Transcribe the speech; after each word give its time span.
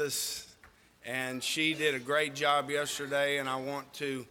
us, 0.00 0.46
and 1.04 1.42
she 1.42 1.74
did 1.74 1.94
a 1.94 1.98
great 1.98 2.34
job 2.34 2.70
yesterday. 2.70 3.38
And 3.38 3.48
I 3.48 3.56
want 3.56 3.92
to 3.94 4.26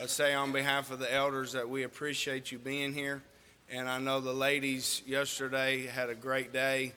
uh, 0.00 0.06
say 0.06 0.34
on 0.34 0.52
behalf 0.52 0.90
of 0.90 0.98
the 0.98 1.12
elders 1.12 1.52
that 1.52 1.68
we 1.68 1.82
appreciate 1.82 2.52
you 2.52 2.58
being 2.58 2.92
here. 2.92 3.22
And 3.70 3.88
I 3.88 3.98
know 3.98 4.20
the 4.20 4.32
ladies 4.32 5.02
yesterday 5.06 5.86
had 5.86 6.10
a 6.10 6.14
great 6.14 6.52
day, 6.52 6.92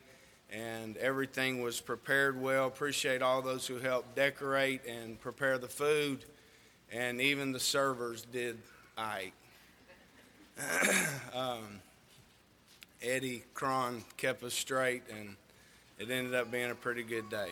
and 0.51 0.97
everything 0.97 1.61
was 1.61 1.79
prepared 1.79 2.39
well. 2.39 2.67
Appreciate 2.67 3.21
all 3.21 3.41
those 3.41 3.65
who 3.65 3.77
helped 3.77 4.15
decorate 4.15 4.85
and 4.85 5.19
prepare 5.19 5.57
the 5.57 5.67
food, 5.67 6.25
and 6.91 7.21
even 7.21 7.51
the 7.51 7.59
servers 7.59 8.25
did 8.31 8.57
I. 8.97 9.31
um, 11.33 11.79
Eddie 13.01 13.43
Cron 13.53 14.03
kept 14.17 14.43
us 14.43 14.53
straight, 14.53 15.03
and 15.09 15.35
it 15.99 16.09
ended 16.09 16.35
up 16.35 16.51
being 16.51 16.71
a 16.71 16.75
pretty 16.75 17.03
good 17.03 17.29
day. 17.29 17.51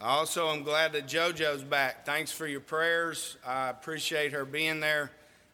Also, 0.00 0.48
I'm 0.48 0.64
glad 0.64 0.92
that 0.94 1.06
JoJo's 1.06 1.62
back. 1.62 2.04
Thanks 2.04 2.32
for 2.32 2.46
your 2.46 2.60
prayers. 2.60 3.36
I 3.46 3.70
appreciate 3.70 4.32
her 4.32 4.44
being 4.44 4.80
there. 4.80 5.10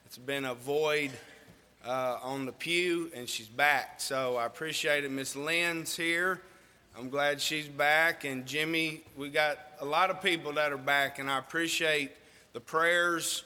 It's 0.07 0.17
been 0.17 0.47
a 0.47 0.55
void 0.55 1.11
uh, 1.87 2.19
on 2.23 2.47
the 2.47 2.53
pew, 2.53 3.11
and 3.15 3.29
she's 3.29 3.49
back. 3.49 4.01
So 4.01 4.37
I 4.37 4.47
appreciate 4.47 5.05
it. 5.05 5.11
Miss 5.11 5.37
Lynn's 5.37 5.95
here. 5.95 6.41
I'm 6.99 7.11
glad 7.11 7.41
she's 7.41 7.69
back. 7.69 8.25
And 8.25 8.47
Jimmy, 8.47 9.03
we 9.15 9.29
got 9.29 9.59
a 9.81 9.85
lot 9.85 10.09
of 10.09 10.23
people 10.23 10.53
that 10.55 10.73
are 10.73 10.79
back, 10.79 11.19
and 11.19 11.31
I 11.31 11.39
appreciate 11.39 12.11
the 12.55 12.61
prayers 12.61 13.45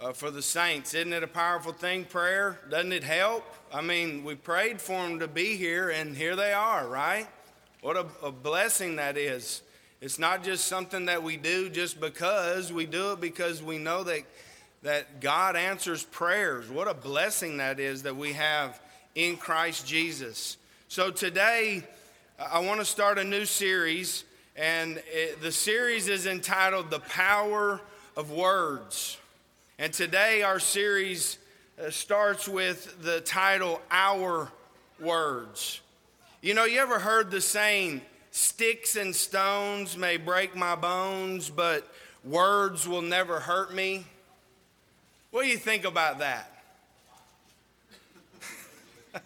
uh, 0.00 0.12
for 0.12 0.30
the 0.30 0.42
saints. 0.42 0.94
Isn't 0.94 1.12
it 1.12 1.22
a 1.22 1.28
powerful 1.28 1.72
thing, 1.72 2.04
prayer? 2.06 2.58
Doesn't 2.70 2.92
it 2.92 3.04
help? 3.04 3.44
I 3.72 3.82
mean, 3.82 4.24
we 4.24 4.34
prayed 4.34 4.80
for 4.80 5.06
them 5.06 5.20
to 5.20 5.28
be 5.28 5.56
here, 5.56 5.90
and 5.90 6.16
here 6.16 6.36
they 6.36 6.54
are, 6.54 6.88
right? 6.88 7.28
What 7.82 7.96
a, 7.96 8.06
a 8.22 8.32
blessing 8.32 8.96
that 8.96 9.18
is. 9.18 9.62
It's 10.02 10.18
not 10.18 10.42
just 10.42 10.66
something 10.66 11.06
that 11.06 11.22
we 11.22 11.36
do 11.36 11.68
just 11.70 12.00
because. 12.00 12.72
We 12.72 12.86
do 12.86 13.12
it 13.12 13.20
because 13.20 13.62
we 13.62 13.78
know 13.78 14.02
that, 14.02 14.22
that 14.82 15.20
God 15.20 15.54
answers 15.54 16.02
prayers. 16.02 16.68
What 16.68 16.88
a 16.88 16.94
blessing 16.94 17.58
that 17.58 17.78
is 17.78 18.02
that 18.02 18.16
we 18.16 18.32
have 18.32 18.80
in 19.14 19.36
Christ 19.36 19.86
Jesus. 19.86 20.56
So 20.88 21.12
today, 21.12 21.84
I 22.36 22.58
want 22.58 22.80
to 22.80 22.84
start 22.84 23.16
a 23.16 23.22
new 23.22 23.44
series, 23.44 24.24
and 24.56 25.00
it, 25.06 25.40
the 25.40 25.52
series 25.52 26.08
is 26.08 26.26
entitled 26.26 26.90
The 26.90 26.98
Power 26.98 27.80
of 28.16 28.32
Words. 28.32 29.18
And 29.78 29.92
today, 29.92 30.42
our 30.42 30.58
series 30.58 31.38
uh, 31.80 31.90
starts 31.90 32.48
with 32.48 33.04
the 33.04 33.20
title 33.20 33.80
Our 33.88 34.50
Words. 34.98 35.80
You 36.40 36.54
know, 36.54 36.64
you 36.64 36.80
ever 36.80 36.98
heard 36.98 37.30
the 37.30 37.40
saying, 37.40 38.02
Sticks 38.32 38.96
and 38.96 39.14
stones 39.14 39.96
may 39.96 40.16
break 40.16 40.56
my 40.56 40.74
bones, 40.74 41.48
but 41.48 41.86
words 42.24 42.88
will 42.88 43.02
never 43.02 43.38
hurt 43.38 43.72
me? 43.72 44.04
What 45.30 45.44
do 45.44 45.48
you 45.48 45.58
think 45.58 45.84
about 45.84 46.18
that? 46.18 46.50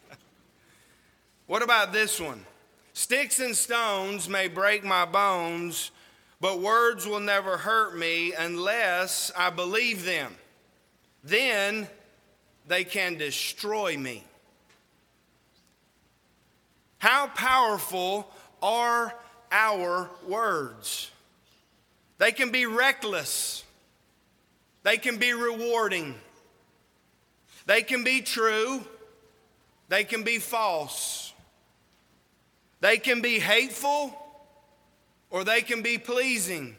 what 1.47 1.63
about 1.63 1.95
this 1.95 2.21
one? 2.21 2.45
Sticks 2.93 3.41
and 3.41 3.57
stones 3.57 4.29
may 4.29 4.49
break 4.49 4.85
my 4.85 5.07
bones, 5.07 5.91
but 6.41 6.61
words 6.61 7.07
will 7.07 7.21
never 7.21 7.57
hurt 7.57 7.97
me 7.97 8.35
unless 8.35 9.33
I 9.35 9.49
believe 9.49 10.05
them 10.05 10.35
then 11.27 11.89
they 12.69 12.85
can 12.85 13.17
destroy 13.17 13.97
me. 13.97 14.25
How 16.99 17.27
powerful 17.29 18.31
are 18.63 19.15
our 19.51 20.11
words? 20.27 21.11
They 22.19 22.33
can 22.33 22.51
be 22.51 22.67
reckless, 22.67 23.65
they 24.83 24.97
can 24.97 25.19
be 25.19 25.33
rewarding, 25.33 26.15
they 27.67 27.83
can 27.83 28.05
be 28.05 28.23
true, 28.23 28.83
they 29.89 30.05
can 30.05 30.23
be 30.23 30.39
false, 30.39 31.33
they 32.81 32.99
can 32.99 33.21
be 33.21 33.39
hateful, 33.39 34.17
or 35.31 35.45
they 35.45 35.63
can 35.63 35.83
be 35.83 35.99
pleasing. 35.99 36.77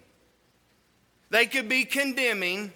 They 1.29 1.45
could 1.45 1.67
be 1.67 1.85
condemning 1.85 2.71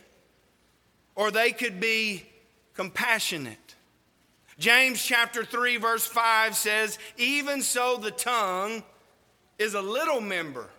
or 1.16 1.32
they 1.32 1.52
could 1.52 1.80
be 1.80 2.26
compassionate. 2.74 3.58
James 4.62 5.04
chapter 5.04 5.44
3, 5.44 5.78
verse 5.78 6.06
5 6.06 6.56
says, 6.56 7.00
Even 7.18 7.64
so, 7.64 7.98
the 7.98 8.12
tongue 8.12 8.84
is 9.58 9.74
a 9.74 9.82
little 9.82 10.22
member 10.22 10.70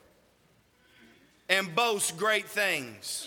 and 1.48 1.74
boasts 1.74 2.12
great 2.12 2.46
things. 2.46 3.26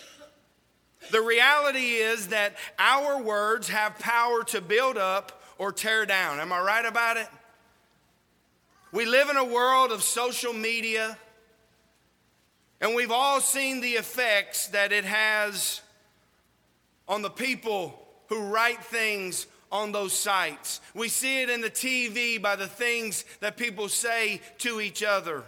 The 1.11 1.19
reality 1.19 1.95
is 1.95 2.27
that 2.27 2.55
our 2.79 3.21
words 3.21 3.67
have 3.67 3.99
power 3.99 4.45
to 4.45 4.61
build 4.61 4.97
up 4.97 5.43
or 5.57 5.73
tear 5.73 6.05
down. 6.05 6.39
Am 6.39 6.53
I 6.53 6.61
right 6.61 6.85
about 6.85 7.17
it? 7.17 7.27
We 8.93 9.05
live 9.05 9.29
in 9.29 9.35
a 9.35 9.43
world 9.43 9.91
of 9.91 10.03
social 10.03 10.53
media, 10.53 11.17
and 12.79 12.95
we've 12.95 13.11
all 13.11 13.41
seen 13.41 13.81
the 13.81 13.95
effects 13.95 14.67
that 14.67 14.93
it 14.93 15.03
has 15.03 15.81
on 17.09 17.23
the 17.23 17.29
people 17.29 18.01
who 18.29 18.39
write 18.39 18.81
things 18.81 19.47
on 19.75 19.91
those 19.91 20.13
sites. 20.13 20.79
We 20.93 21.09
see 21.09 21.41
it 21.41 21.49
in 21.49 21.61
the 21.61 21.69
TV 21.69 22.41
by 22.41 22.55
the 22.55 22.67
things 22.67 23.25
that 23.41 23.57
people 23.57 23.89
say 23.89 24.41
to 24.59 24.79
each 24.79 25.03
other. 25.03 25.43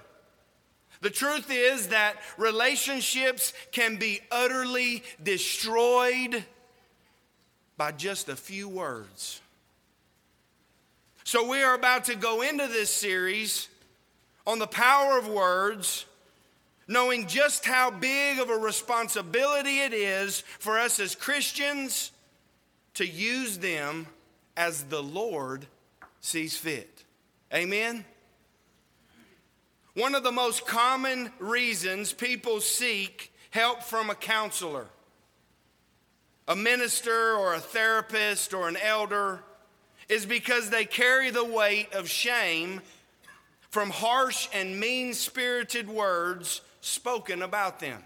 The 1.02 1.10
truth 1.10 1.48
is 1.50 1.90
that 1.90 2.16
relationships 2.38 3.54
can 3.72 3.98
be 3.98 4.20
utterly 4.32 5.04
destroyed 5.24 6.44
by 7.78 7.92
just 7.92 8.30
a 8.30 8.36
few 8.36 8.68
words. 8.68 9.40
So, 11.24 11.48
we 11.48 11.62
are 11.62 11.76
about 11.76 12.06
to 12.06 12.16
go 12.16 12.42
into 12.42 12.68
this 12.68 12.90
series 12.90 13.68
on 14.46 14.60
the 14.60 14.68
power 14.68 15.18
of 15.18 15.28
words 15.28 16.06
knowing 16.88 17.28
just 17.28 17.66
how 17.66 17.92
big 17.92 18.40
of 18.40 18.50
a 18.50 18.58
responsibility 18.58 19.80
it 19.80 19.94
is 19.94 20.42
for 20.58 20.80
us 20.80 21.00
as 21.02 21.16
Christians 21.16 22.12
to 22.94 23.06
use 23.06 23.58
them 23.58 24.08
as 24.58 24.84
the 24.84 25.02
Lord 25.02 25.68
sees 26.20 26.58
fit. 26.58 27.06
Amen? 27.54 28.04
One 29.94 30.16
of 30.16 30.24
the 30.24 30.32
most 30.32 30.68
common 30.68 31.32
reasons 31.40 32.12
people 32.12 32.60
seek 32.60 33.32
help 33.52 33.84
from 33.84 34.10
a 34.10 34.16
counselor, 34.16 34.88
a 36.48 36.56
minister, 36.56 37.34
or 37.36 37.54
a 37.54 37.60
therapist, 37.60 38.54
or 38.54 38.68
an 38.68 38.78
elder 38.78 39.42
is 40.10 40.26
because 40.26 40.70
they 40.70 40.86
carry 40.86 41.30
the 41.30 41.46
weight 41.46 41.94
of 41.94 42.10
shame 42.10 42.82
from 43.70 43.90
harsh 43.90 44.48
and 44.54 44.80
mean 44.80 45.14
spirited 45.14 45.88
words 45.88 46.62
spoken 46.82 47.42
about 47.42 47.80
them. 47.80 48.04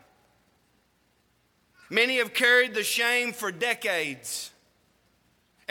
Many 1.89 2.18
have 2.18 2.33
carried 2.33 2.73
the 2.73 2.83
shame 2.83 3.33
for 3.33 3.51
decades, 3.51 4.51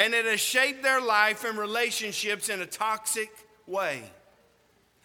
and 0.00 0.14
it 0.14 0.24
has 0.24 0.40
shaped 0.40 0.82
their 0.82 1.00
life 1.00 1.44
and 1.44 1.58
relationships 1.58 2.48
in 2.48 2.62
a 2.62 2.66
toxic 2.66 3.30
way. 3.66 4.02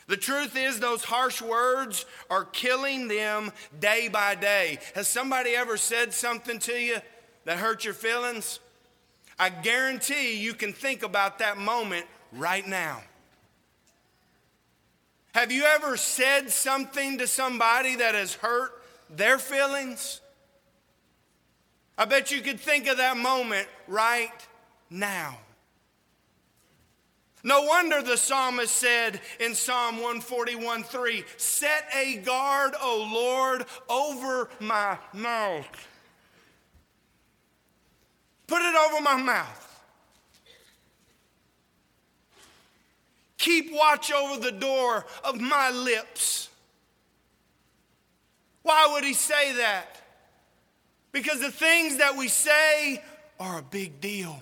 The 0.07 0.15
truth 0.15 0.55
is, 0.55 0.79
those 0.79 1.03
harsh 1.03 1.41
words 1.41 2.05
are 2.29 2.45
killing 2.45 3.09
them 3.09 3.51
day 3.77 4.07
by 4.07 4.35
day. 4.35 4.79
Has 4.93 5.09
somebody 5.09 5.53
ever 5.53 5.75
said 5.75 6.13
something 6.13 6.59
to 6.59 6.79
you 6.79 6.99
that 7.43 7.57
hurt 7.57 7.83
your 7.83 7.93
feelings? 7.93 8.61
I 9.37 9.49
guarantee 9.49 10.37
you 10.37 10.53
can 10.53 10.71
think 10.71 11.03
about 11.03 11.39
that 11.39 11.57
moment 11.57 12.05
right 12.31 12.65
now. 12.65 13.01
Have 15.33 15.51
you 15.51 15.65
ever 15.65 15.97
said 15.97 16.49
something 16.49 17.17
to 17.17 17.27
somebody 17.27 17.97
that 17.97 18.15
has 18.15 18.35
hurt 18.35 18.71
their 19.09 19.39
feelings? 19.39 20.21
I 21.97 22.05
bet 22.05 22.31
you 22.31 22.39
could 22.39 22.61
think 22.61 22.87
of 22.87 22.95
that 22.97 23.17
moment 23.17 23.67
right 23.89 24.31
now. 24.89 25.37
No 27.43 27.61
wonder 27.61 28.01
the 28.01 28.17
psalmist 28.17 28.75
said 28.75 29.21
in 29.39 29.53
Psalm 29.53 29.97
141 29.97 30.83
3, 30.83 31.23
Set 31.37 31.85
a 31.95 32.15
guard, 32.17 32.73
O 32.81 33.07
Lord, 33.13 33.65
over 33.87 34.49
my 34.59 34.97
mouth. 35.13 35.87
Put 38.47 38.63
it 38.63 38.75
over 38.75 39.01
my 39.03 39.15
mouth. 39.17 39.83
Keep 43.37 43.73
watch 43.73 44.11
over 44.11 44.41
the 44.41 44.51
door 44.51 45.05
of 45.23 45.39
my 45.39 45.69
lips. 45.69 46.49
Why 48.63 48.89
would 48.91 49.03
he 49.03 49.13
say 49.13 49.53
that? 49.57 50.01
Because 51.11 51.41
the 51.41 51.51
things 51.51 51.97
that 51.97 52.17
we 52.17 52.27
say 52.27 53.03
are 53.39 53.59
a 53.59 53.61
big 53.61 54.01
deal. 54.01 54.41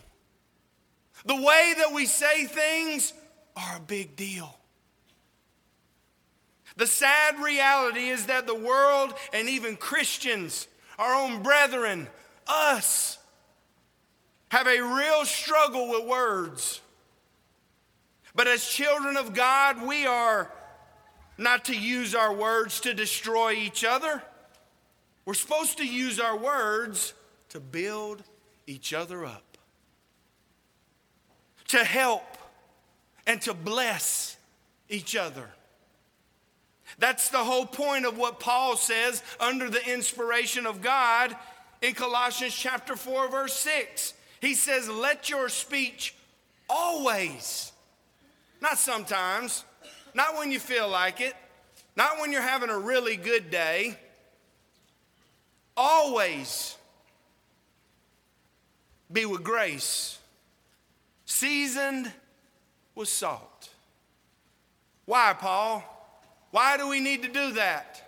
The 1.25 1.35
way 1.35 1.73
that 1.77 1.93
we 1.93 2.05
say 2.05 2.45
things 2.45 3.13
are 3.55 3.77
a 3.77 3.81
big 3.81 4.15
deal. 4.15 4.57
The 6.75 6.87
sad 6.87 7.39
reality 7.39 8.09
is 8.09 8.25
that 8.25 8.47
the 8.47 8.55
world 8.55 9.13
and 9.31 9.47
even 9.47 9.75
Christians, 9.75 10.67
our 10.97 11.13
own 11.13 11.43
brethren, 11.43 12.07
us, 12.47 13.19
have 14.49 14.67
a 14.67 14.81
real 14.81 15.25
struggle 15.25 15.89
with 15.89 16.05
words. 16.05 16.81
But 18.35 18.47
as 18.47 18.67
children 18.67 19.17
of 19.17 19.33
God, 19.33 19.85
we 19.85 20.05
are 20.05 20.51
not 21.37 21.65
to 21.65 21.77
use 21.77 22.15
our 22.15 22.33
words 22.33 22.79
to 22.81 22.93
destroy 22.93 23.53
each 23.53 23.83
other. 23.83 24.21
We're 25.25 25.33
supposed 25.35 25.77
to 25.77 25.85
use 25.85 26.19
our 26.19 26.37
words 26.37 27.13
to 27.49 27.59
build 27.59 28.23
each 28.67 28.93
other 28.93 29.25
up, 29.25 29.52
to 31.73 31.83
help 31.83 32.23
and 33.27 33.41
to 33.41 33.53
bless 33.53 34.37
each 34.89 35.15
other. 35.15 35.49
That's 36.99 37.29
the 37.29 37.39
whole 37.39 37.65
point 37.65 38.05
of 38.05 38.17
what 38.17 38.39
Paul 38.39 38.75
says 38.75 39.23
under 39.39 39.69
the 39.69 39.91
inspiration 39.91 40.65
of 40.65 40.81
God 40.81 41.35
in 41.81 41.93
Colossians 41.93 42.55
chapter 42.55 42.95
4 42.95 43.29
verse 43.29 43.53
6. 43.57 44.13
He 44.39 44.53
says, 44.53 44.87
"Let 44.87 45.29
your 45.29 45.49
speech 45.49 46.13
always 46.69 47.71
not 48.63 48.77
sometimes, 48.77 49.65
not 50.13 50.37
when 50.37 50.49
you 50.49 50.59
feel 50.59 50.87
like 50.87 51.19
it, 51.19 51.35
not 51.97 52.19
when 52.19 52.31
you're 52.31 52.41
having 52.41 52.69
a 52.69 52.79
really 52.79 53.17
good 53.17 53.51
day. 53.51 53.97
Always 55.75 56.77
be 59.11 59.25
with 59.25 59.43
grace, 59.43 60.17
seasoned 61.33 62.11
with 62.95 63.07
salt. 63.07 63.69
Why, 65.05 65.35
Paul? 65.37 65.83
Why 66.51 66.77
do 66.77 66.87
we 66.87 66.99
need 66.99 67.23
to 67.23 67.27
do 67.27 67.53
that? 67.53 68.01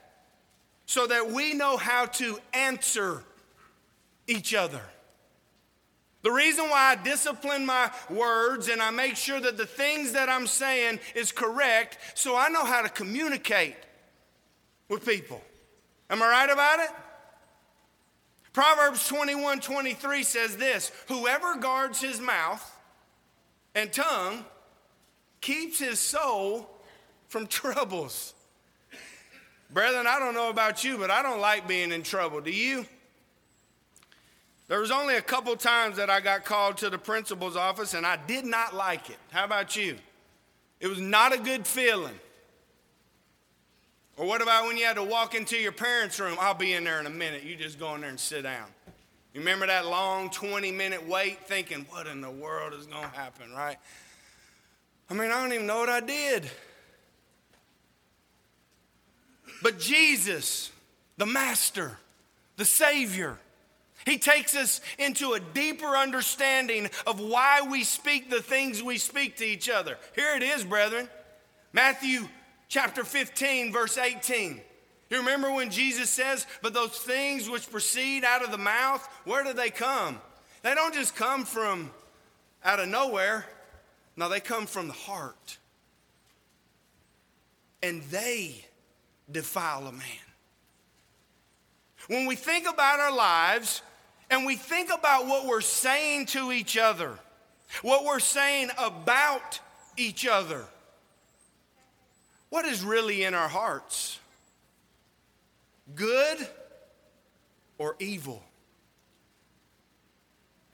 So 0.86 1.07
that 1.07 1.31
we 1.31 1.54
know 1.54 1.77
how 1.77 2.06
to 2.06 2.38
answer 2.54 3.24
each 4.27 4.54
other. 4.54 4.81
The 6.22 6.31
reason 6.31 6.69
why 6.69 6.95
I 6.98 7.04
discipline 7.04 7.66
my 7.66 7.92
words 8.10 8.68
and 8.68 8.81
I 8.81 8.92
make 8.92 9.16
sure 9.16 9.39
that 9.39 9.57
the 9.57 9.66
things 9.66 10.13
that 10.13 10.30
I'm 10.30 10.48
saying 10.48 11.00
is 11.16 11.31
correct 11.31 11.98
so 12.13 12.36
I 12.36 12.50
know 12.50 12.63
how 12.63 12.83
to 12.83 12.89
communicate 12.89 13.75
with 14.88 15.06
people. 15.06 15.42
Am 16.10 16.21
I 16.21 16.28
right 16.28 16.50
about 16.50 16.80
it? 16.80 16.89
Proverbs 18.54 19.07
21 19.07 19.60
23 19.60 20.24
says 20.24 20.57
this 20.57 20.92
Whoever 21.07 21.57
guards 21.57 22.01
his 22.01 22.19
mouth 22.19 22.75
and 23.75 23.92
tongue 23.92 24.44
keeps 25.42 25.77
his 25.77 26.00
soul 26.00 26.68
from 27.27 27.45
troubles. 27.48 28.33
Brethren, 29.69 30.07
I 30.07 30.19
don't 30.19 30.33
know 30.33 30.50
about 30.50 30.83
you, 30.83 30.98
but 30.98 31.12
I 31.12 31.22
don't 31.22 31.42
like 31.42 31.68
being 31.68 31.92
in 31.92 32.01
trouble. 32.01 32.39
Do 32.39 32.51
you? 32.51 32.86
There 34.68 34.80
was 34.80 34.89
only 34.89 35.18
a 35.18 35.22
couple 35.22 35.56
times 35.56 35.98
that 35.98 36.10
I 36.10 36.22
got 36.22 36.44
called 36.44 36.77
to 36.77 36.89
the 36.89 36.98
principal's 36.98 37.56
office 37.56 37.94
and 37.94 38.06
I 38.06 38.18
did 38.25 38.45
not 38.45 38.74
like 38.74 39.10
it. 39.10 39.18
How 39.31 39.44
about 39.44 39.75
you? 39.75 39.98
It 40.80 40.88
was 40.88 41.00
not 41.00 41.33
a 41.33 41.38
good 41.38 41.68
feeling. 41.68 42.19
Or 44.18 44.25
what 44.25 44.42
about 44.42 44.66
when 44.66 44.78
you 44.78 44.86
had 44.86 44.95
to 44.95 45.04
walk 45.04 45.36
into 45.36 45.57
your 45.57 45.71
parents' 45.71 46.19
room? 46.19 46.38
I'll 46.39 46.54
be 46.54 46.74
in 46.74 46.83
there 46.83 47.00
in 47.00 47.06
a 47.06 47.12
minute. 47.12 47.44
You 47.44 47.56
just 47.56 47.78
go 47.78 47.94
in 47.95 48.01
there 48.01 48.10
and 48.10 48.19
sit 48.19 48.44
down. 48.44 48.68
You 49.36 49.42
remember 49.42 49.68
that 49.68 49.86
long 49.86 50.30
20 50.30 50.72
minute 50.72 51.06
wait 51.10 51.46
thinking, 51.46 51.86
what 51.90 52.08
in 52.08 52.22
the 52.22 52.32
world 52.32 52.74
is 52.74 52.88
going 52.88 53.04
to 53.04 53.10
happen, 53.10 53.52
right? 53.52 53.76
I 55.10 55.14
mean, 55.14 55.30
I 55.30 55.42
don't 55.42 55.52
even 55.52 55.68
know 55.68 55.80
what 55.80 55.90
I 55.90 56.00
did. 56.00 56.50
But 59.62 59.78
Jesus, 59.78 60.72
the 61.18 61.26
Master, 61.26 61.98
the 62.56 62.64
Savior, 62.64 63.38
he 64.06 64.18
takes 64.18 64.56
us 64.56 64.80
into 64.98 65.34
a 65.34 65.42
deeper 65.42 65.98
understanding 65.98 66.90
of 67.06 67.20
why 67.20 67.60
we 67.70 67.84
speak 67.84 68.30
the 68.30 68.42
things 68.42 68.81
we 68.81 68.98
speak 68.98 69.36
to 69.38 69.46
each 69.46 69.70
other. 69.70 69.98
Here 70.16 70.34
it 70.38 70.44
is, 70.44 70.64
brethren. 70.64 71.10
Matthew 71.74 72.30
chapter 72.70 73.04
15, 73.04 73.74
verse 73.74 73.98
18. 73.98 74.62
You 75.10 75.18
remember 75.18 75.52
when 75.52 75.69
Jesus 75.69 76.10
says, 76.10 76.48
But 76.62 76.74
those 76.74 76.98
things 76.98 77.50
which 77.50 77.69
proceed 77.69 78.24
out 78.24 78.44
of 78.44 78.52
the 78.52 78.57
mouth, 78.57 79.07
where 79.24 79.44
do 79.44 79.54
they 79.54 79.69
come? 79.69 80.19
They 80.63 80.74
don't 80.74 80.94
just 80.94 81.16
come 81.16 81.46
from 81.46 81.92
out 82.63 82.80
of 82.80 82.90
nowhere. 82.90 83.46
No, 84.16 84.30
they 84.30 84.40
come 84.40 84.66
from 84.66 84.88
the 84.88 84.94
heart. 84.94 85.57
And 87.84 88.02
they 88.04 88.66
defile 89.31 89.88
a 89.88 89.92
man. 89.92 90.02
When 92.07 92.25
we 92.25 92.36
think 92.36 92.68
about 92.68 93.00
our 93.00 93.16
lives, 93.16 93.81
and 94.30 94.46
we 94.46 94.56
think 94.56 94.90
about 94.92 95.28
what 95.28 95.46
we're 95.46 95.62
saying 95.62 96.28
to 96.28 96.52
each 96.52 96.78
other, 96.78 97.18
what 97.81 98.06
we're 98.06 98.19
saying 98.19 98.69
about 98.78 99.60
each 99.98 100.25
other, 100.25 100.66
what 102.50 102.66
is 102.66 102.84
really 102.84 103.24
in 103.24 103.34
our 103.34 103.48
hearts? 103.48 104.19
Good 105.94 106.48
or 107.78 107.96
evil? 108.00 108.44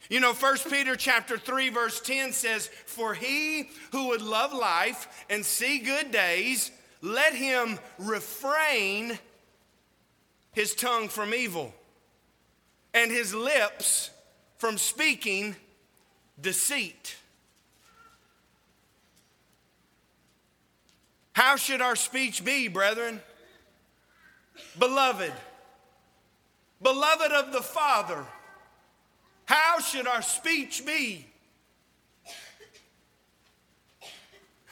You 0.10 0.20
know, 0.20 0.34
1 0.34 0.58
Peter 0.70 0.96
chapter 0.96 1.38
3 1.38 1.70
verse 1.70 2.00
10 2.02 2.34
says, 2.34 2.70
"For 2.86 3.14
he 3.14 3.70
who 3.92 4.08
would 4.08 4.22
love 4.22 4.54
life 4.54 5.26
and 5.30 5.46
see 5.46 5.80
good 5.80 6.12
days, 6.12 6.72
let 7.02 7.34
him 7.34 7.80
refrain 7.98 9.20
his 10.54 10.76
tongue 10.76 11.10
from 11.10 11.34
evil." 11.34 11.74
and 12.94 13.12
his 13.12 13.34
lips 13.34 14.10
from 14.58 14.78
speaking 14.78 15.56
deceit. 16.40 17.16
How 21.34 21.56
should 21.56 21.82
our 21.82 21.96
speech 21.96 22.44
be, 22.44 22.68
brethren? 22.68 23.22
Beloved, 24.80 25.34
beloved 26.82 27.32
of 27.32 27.52
the 27.52 27.62
Father, 27.62 28.26
how 29.46 29.80
should 29.80 30.08
our 30.08 30.22
speech 30.22 30.86
be? 30.86 31.26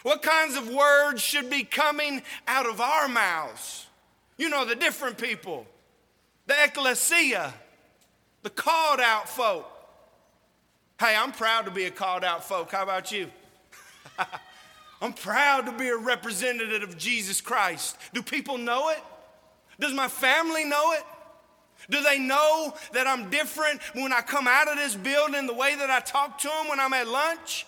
What 0.03 0.21
kinds 0.21 0.55
of 0.55 0.69
words 0.69 1.21
should 1.21 1.49
be 1.49 1.63
coming 1.63 2.21
out 2.47 2.65
of 2.65 2.79
our 2.79 3.09
mouths? 3.09 3.85
You 4.37 4.49
know, 4.49 4.63
the 4.63 4.75
different 4.75 5.17
people, 5.17 5.65
the 6.47 6.55
ecclesia, 6.63 7.53
the 8.43 8.49
called 8.49 9.01
out 9.01 9.27
folk. 9.27 9.69
Hey, 10.97 11.15
I'm 11.15 11.33
proud 11.33 11.65
to 11.65 11.71
be 11.71 11.85
a 11.85 11.91
called 11.91 12.23
out 12.23 12.45
folk. 12.45 12.71
How 12.71 12.83
about 12.83 13.11
you? 13.11 13.29
I'm 15.01 15.13
proud 15.13 15.65
to 15.65 15.71
be 15.73 15.89
a 15.89 15.97
representative 15.97 16.83
of 16.83 16.97
Jesus 16.97 17.41
Christ. 17.41 17.97
Do 18.13 18.21
people 18.21 18.57
know 18.57 18.89
it? 18.89 19.03
Does 19.79 19.93
my 19.93 20.07
family 20.07 20.65
know 20.65 20.91
it? 20.93 21.03
Do 21.89 22.03
they 22.03 22.19
know 22.19 22.73
that 22.93 23.07
I'm 23.07 23.29
different 23.29 23.81
when 23.93 24.11
I 24.11 24.21
come 24.21 24.47
out 24.47 24.67
of 24.67 24.75
this 24.75 24.95
building 24.95 25.47
the 25.47 25.53
way 25.53 25.75
that 25.75 25.89
I 25.89 26.01
talk 26.01 26.37
to 26.39 26.47
them 26.47 26.67
when 26.67 26.79
I'm 26.79 26.93
at 26.93 27.07
lunch? 27.07 27.65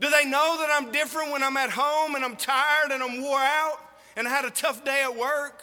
Do 0.00 0.10
they 0.10 0.24
know 0.24 0.56
that 0.58 0.68
I'm 0.70 0.90
different 0.90 1.30
when 1.30 1.44
I'm 1.44 1.56
at 1.56 1.70
home 1.70 2.16
and 2.16 2.24
I'm 2.24 2.34
tired 2.34 2.90
and 2.90 3.02
I'm 3.02 3.22
wore 3.22 3.38
out 3.38 3.78
and 4.16 4.26
I 4.26 4.30
had 4.30 4.44
a 4.44 4.50
tough 4.50 4.84
day 4.84 5.02
at 5.02 5.16
work? 5.16 5.62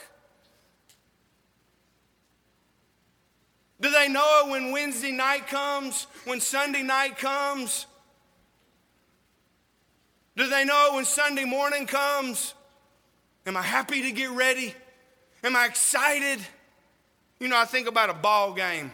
Do 3.81 3.91
they 3.91 4.07
know 4.07 4.43
it 4.45 4.51
when 4.51 4.71
Wednesday 4.71 5.11
night 5.11 5.47
comes, 5.47 6.07
when 6.25 6.39
Sunday 6.39 6.83
night 6.83 7.17
comes? 7.17 7.85
Do 10.35 10.47
they 10.47 10.63
know 10.63 10.91
it 10.91 10.95
when 10.95 11.05
Sunday 11.05 11.45
morning 11.45 11.85
comes? 11.85 12.53
Am 13.45 13.57
I 13.57 13.61
happy 13.61 14.01
to 14.03 14.11
get 14.11 14.31
ready? 14.31 14.73
Am 15.43 15.55
I 15.55 15.65
excited? 15.65 16.39
You 17.39 17.47
know, 17.47 17.57
I 17.57 17.65
think 17.65 17.87
about 17.87 18.09
a 18.09 18.13
ball 18.13 18.53
game. 18.53 18.91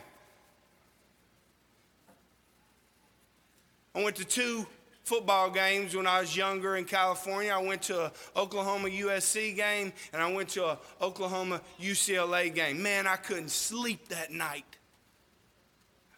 I 3.96 4.04
went 4.04 4.18
to 4.18 4.26
two 4.26 4.68
football 5.04 5.50
games 5.50 5.96
when 5.96 6.06
I 6.06 6.20
was 6.20 6.36
younger 6.36 6.76
in 6.76 6.86
California. 6.86 7.52
I 7.54 7.62
went 7.62 7.84
to 7.84 8.06
an 8.06 8.12
Oklahoma 8.36 8.90
USC 8.90 9.56
game 9.56 9.94
and 10.12 10.22
I 10.22 10.32
went 10.32 10.50
to 10.50 10.72
an 10.72 10.78
Oklahoma 11.02 11.62
UCLA 11.80 12.54
game. 12.54 12.82
Man, 12.82 13.08
I 13.08 13.16
couldn't 13.16 13.52
sleep 13.52 14.10
that 14.10 14.32
night. 14.32 14.66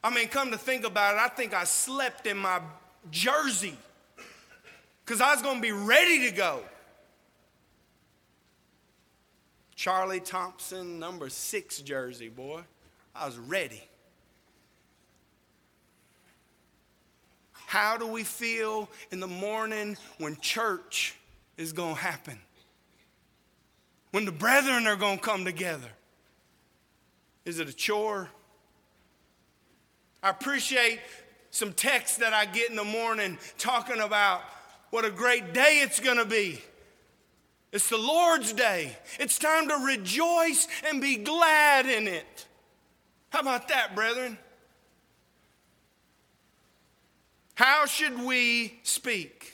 I 0.03 0.13
mean, 0.13 0.27
come 0.27 0.51
to 0.51 0.57
think 0.57 0.85
about 0.85 1.15
it, 1.15 1.19
I 1.19 1.27
think 1.27 1.53
I 1.53 1.65
slept 1.65 2.27
in 2.27 2.37
my 2.37 2.61
jersey 3.11 3.77
because 5.05 5.21
I 5.21 5.33
was 5.33 5.41
going 5.41 5.57
to 5.57 5.61
be 5.61 5.71
ready 5.71 6.29
to 6.29 6.35
go. 6.35 6.61
Charlie 9.77 10.19
Thompson, 10.19 10.99
number 10.99 11.29
six 11.29 11.79
jersey, 11.79 12.27
boy. 12.27 12.63
I 13.15 13.25
was 13.25 13.37
ready. 13.37 13.81
How 17.53 17.95
do 17.95 18.07
we 18.07 18.23
feel 18.23 18.89
in 19.11 19.21
the 19.21 19.27
morning 19.27 19.95
when 20.17 20.35
church 20.37 21.15
is 21.55 21.71
going 21.71 21.95
to 21.95 22.01
happen? 22.01 22.39
when 24.11 24.25
the 24.25 24.31
brethren 24.31 24.87
are 24.87 24.95
going 24.95 25.17
to 25.17 25.23
come 25.23 25.45
together? 25.45 25.89
Is 27.45 27.59
it 27.59 27.69
a 27.69 27.73
chore? 27.73 28.29
I 30.23 30.31
appreciate 30.31 30.99
some 31.51 31.71
texts 31.71 32.17
that 32.17 32.33
I 32.33 32.45
get 32.45 32.71
in 32.71 32.75
the 32.75 32.83
morning 32.83 33.37
talking 33.57 33.99
about 33.99 34.41
what 34.89 35.05
a 35.05 35.11
great 35.11 35.53
day 35.53 35.81
it's 35.83 35.99
going 35.99 36.17
to 36.17 36.25
be. 36.25 36.59
It's 37.77 37.89
the 37.89 37.97
Lord's 37.99 38.53
day. 38.53 38.97
It's 39.19 39.37
time 39.37 39.67
to 39.67 39.75
rejoice 39.75 40.67
and 40.83 40.99
be 40.99 41.15
glad 41.15 41.85
in 41.85 42.07
it. 42.07 42.47
How 43.29 43.41
about 43.41 43.67
that, 43.67 43.93
brethren? 43.93 44.39
How 47.53 47.85
should 47.85 48.19
we 48.23 48.79
speak? 48.81 49.53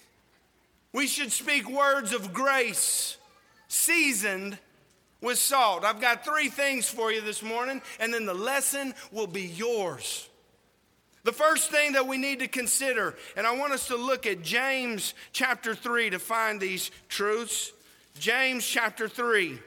We 0.93 1.05
should 1.05 1.33
speak 1.33 1.69
words 1.69 2.13
of 2.13 2.31
grace, 2.31 3.17
seasoned 3.67 4.57
with 5.19 5.37
salt. 5.37 5.83
I've 5.83 5.99
got 5.99 6.23
three 6.23 6.47
things 6.47 6.87
for 6.87 7.11
you 7.11 7.19
this 7.19 7.43
morning, 7.43 7.81
and 7.99 8.13
then 8.13 8.25
the 8.25 8.33
lesson 8.33 8.93
will 9.11 9.27
be 9.27 9.43
yours. 9.43 10.29
The 11.25 11.33
first 11.33 11.71
thing 11.71 11.91
that 11.91 12.07
we 12.07 12.17
need 12.17 12.39
to 12.39 12.47
consider, 12.47 13.15
and 13.35 13.45
I 13.45 13.57
want 13.57 13.73
us 13.73 13.87
to 13.87 13.97
look 13.97 14.25
at 14.25 14.43
James 14.43 15.13
chapter 15.33 15.75
3 15.75 16.11
to 16.11 16.19
find 16.19 16.61
these 16.61 16.89
truths. 17.09 17.73
James 18.19 18.65
chapter 18.65 19.07
3. 19.07 19.59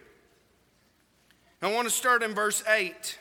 I 1.62 1.72
want 1.72 1.88
to 1.88 1.94
start 1.94 2.22
in 2.22 2.34
verse 2.34 2.62
8. 2.68 3.18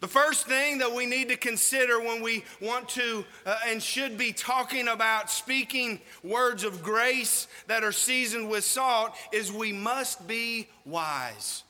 The 0.00 0.08
first 0.08 0.46
thing 0.46 0.78
that 0.78 0.92
we 0.92 1.06
need 1.06 1.28
to 1.28 1.36
consider 1.36 1.98
when 1.98 2.20
we 2.20 2.44
want 2.60 2.90
to 2.90 3.24
uh, 3.46 3.56
and 3.68 3.82
should 3.82 4.18
be 4.18 4.32
talking 4.32 4.88
about 4.88 5.30
speaking 5.30 6.00
words 6.22 6.62
of 6.62 6.82
grace 6.82 7.48
that 7.68 7.82
are 7.82 7.92
seasoned 7.92 8.50
with 8.50 8.64
salt 8.64 9.12
is 9.32 9.50
we 9.50 9.72
must 9.72 10.26
be 10.28 10.68
wise. 10.84 11.62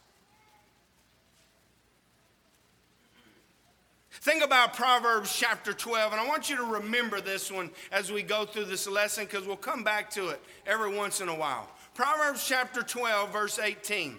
Think 4.11 4.43
about 4.43 4.73
Proverbs 4.73 5.37
chapter 5.37 5.73
12, 5.73 6.13
and 6.13 6.21
I 6.21 6.27
want 6.27 6.49
you 6.49 6.57
to 6.57 6.65
remember 6.65 7.21
this 7.21 7.53
one 7.53 7.71
as 7.93 8.11
we 8.11 8.23
go 8.23 8.47
through 8.47 8.65
this 8.65 8.89
lesson 8.89 9.27
because 9.27 9.47
we'll 9.47 9.57
come 9.57 9.85
back 9.85 10.11
to 10.13 10.31
it 10.31 10.41
every 10.67 10.97
once 10.97 11.21
in 11.21 11.29
a 11.29 11.35
while. 11.35 11.69
Proverbs 11.95 12.45
chapter 12.47 12.83
12, 12.83 13.33
verse 13.33 13.59
18. 13.61 14.17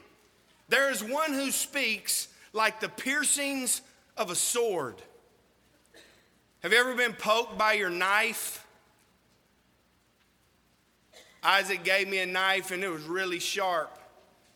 There 0.69 0.89
is 0.89 1.03
one 1.03 1.33
who 1.33 1.51
speaks 1.51 2.29
like 2.53 2.79
the 2.79 2.87
piercings 2.87 3.81
of 4.15 4.31
a 4.31 4.35
sword. 4.35 4.95
Have 6.63 6.71
you 6.71 6.79
ever 6.79 6.95
been 6.95 7.13
poked 7.13 7.57
by 7.57 7.73
your 7.73 7.89
knife? 7.89 8.65
Isaac 11.43 11.83
gave 11.83 12.07
me 12.07 12.19
a 12.19 12.25
knife 12.25 12.71
and 12.71 12.81
it 12.81 12.89
was 12.89 13.03
really 13.03 13.39
sharp. 13.39 13.99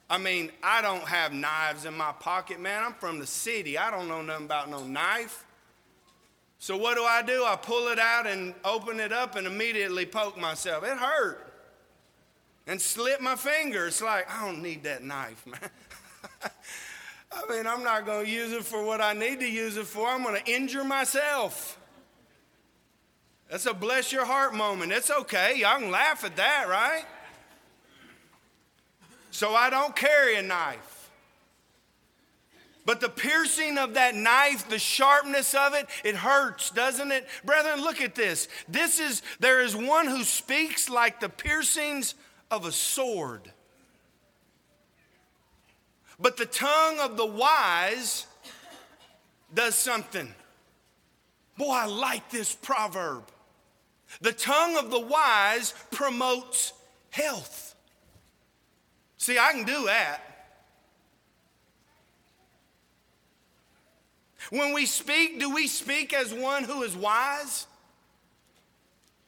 I 0.09 0.17
mean, 0.17 0.51
I 0.63 0.81
don't 0.81 1.03
have 1.03 1.33
knives 1.33 1.85
in 1.85 1.95
my 1.95 2.13
pocket, 2.13 2.59
man. 2.59 2.83
I'm 2.83 2.93
from 2.93 3.19
the 3.19 3.27
city. 3.27 3.77
I 3.77 3.91
don't 3.91 4.07
know 4.07 4.21
nothing 4.21 4.45
about 4.45 4.69
no 4.71 4.83
knife. 4.83 5.45
So 6.57 6.77
what 6.77 6.95
do 6.95 7.03
I 7.03 7.21
do? 7.21 7.43
I 7.43 7.57
pull 7.57 7.89
it 7.89 7.99
out 7.99 8.25
and 8.25 8.55
open 8.63 8.99
it 8.99 9.11
up 9.11 9.35
and 9.35 9.45
immediately 9.45 10.05
poke 10.05 10.37
myself. 10.37 10.83
It 10.83 10.97
hurt. 10.97 11.48
And 12.69 12.79
slip 12.79 13.19
my 13.19 13.35
finger. 13.35 13.87
It's 13.87 13.99
like, 13.99 14.29
I 14.31 14.45
don't 14.45 14.61
need 14.61 14.83
that 14.83 15.03
knife, 15.03 15.43
man. 15.47 15.59
I 17.31 17.41
mean, 17.49 17.65
I'm 17.65 17.83
not 17.83 18.05
going 18.05 18.25
to 18.25 18.31
use 18.31 18.51
it 18.51 18.63
for 18.63 18.83
what 18.83 19.01
I 19.01 19.13
need 19.13 19.39
to 19.39 19.49
use 19.49 19.75
it 19.75 19.87
for. 19.87 20.07
I'm 20.07 20.21
going 20.21 20.39
to 20.39 20.51
injure 20.51 20.83
myself. 20.83 21.79
That's 23.49 23.65
a 23.65 23.73
bless 23.73 24.11
your 24.11 24.23
heart 24.23 24.53
moment. 24.53 24.91
It's 24.91 25.09
okay. 25.09 25.55
Y'all 25.57 25.79
can 25.79 25.89
laugh 25.89 26.23
at 26.23 26.35
that, 26.35 26.67
right? 26.69 27.05
so 29.31 29.55
I 29.55 29.71
don't 29.71 29.95
carry 29.95 30.35
a 30.35 30.43
knife. 30.43 31.09
But 32.85 33.01
the 33.01 33.09
piercing 33.09 33.79
of 33.79 33.95
that 33.95 34.13
knife, 34.13 34.69
the 34.69 34.77
sharpness 34.77 35.55
of 35.55 35.73
it, 35.73 35.87
it 36.03 36.15
hurts, 36.15 36.69
doesn't 36.69 37.11
it? 37.11 37.27
Brethren, 37.43 37.81
look 37.81 37.99
at 37.99 38.13
this. 38.13 38.47
This 38.67 38.99
is, 38.99 39.23
there 39.39 39.59
is 39.59 39.75
one 39.75 40.05
who 40.05 40.23
speaks 40.23 40.87
like 40.87 41.19
the 41.19 41.29
piercings 41.29 42.13
of 42.51 42.65
a 42.65 42.71
sword. 42.71 43.51
But 46.19 46.37
the 46.37 46.45
tongue 46.45 46.99
of 46.99 47.15
the 47.15 47.25
wise 47.25 48.25
does 49.53 49.75
something. 49.75 50.33
Boy, 51.57 51.71
I 51.71 51.85
like 51.85 52.29
this 52.29 52.53
proverb. 52.55 53.23
The 54.21 54.31
tongue 54.31 54.77
of 54.77 54.91
the 54.91 54.99
wise 54.99 55.73
promotes 55.91 56.73
health. 57.09 57.75
See, 59.17 59.37
I 59.37 59.51
can 59.51 59.65
do 59.65 59.85
that. 59.85 60.21
When 64.49 64.73
we 64.73 64.85
speak, 64.85 65.39
do 65.39 65.53
we 65.53 65.67
speak 65.67 66.13
as 66.13 66.33
one 66.33 66.63
who 66.63 66.81
is 66.83 66.95
wise? 66.95 67.67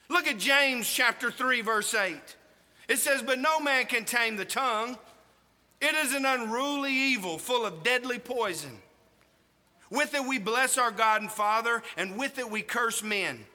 Look 0.10 0.28
at 0.28 0.40
James 0.40 0.90
chapter 0.90 1.32
3, 1.32 1.62
verse 1.62 1.94
8. 1.94 2.18
It 2.92 3.00
says, 3.00 3.22
But 3.22 3.40
no 3.40 3.62
man 3.62 3.86
can 3.86 4.04
tame 4.04 4.36
the 4.36 4.44
tongue. 4.44 4.98
It 5.80 5.96
is 5.96 6.14
an 6.14 6.26
unruly 6.26 6.92
evil 6.92 7.38
full 7.38 7.66
of 7.66 7.84
deadly 7.84 8.20
poison. 8.20 8.78
With 9.90 10.14
it 10.14 10.26
we 10.26 10.38
bless 10.40 10.78
our 10.78 10.92
God 10.92 11.22
and 11.22 11.32
Father, 11.32 11.84
and 11.96 12.18
with 12.18 12.38
it 12.38 12.52
we 12.52 12.62
curse 12.62 13.02
men 13.02 13.46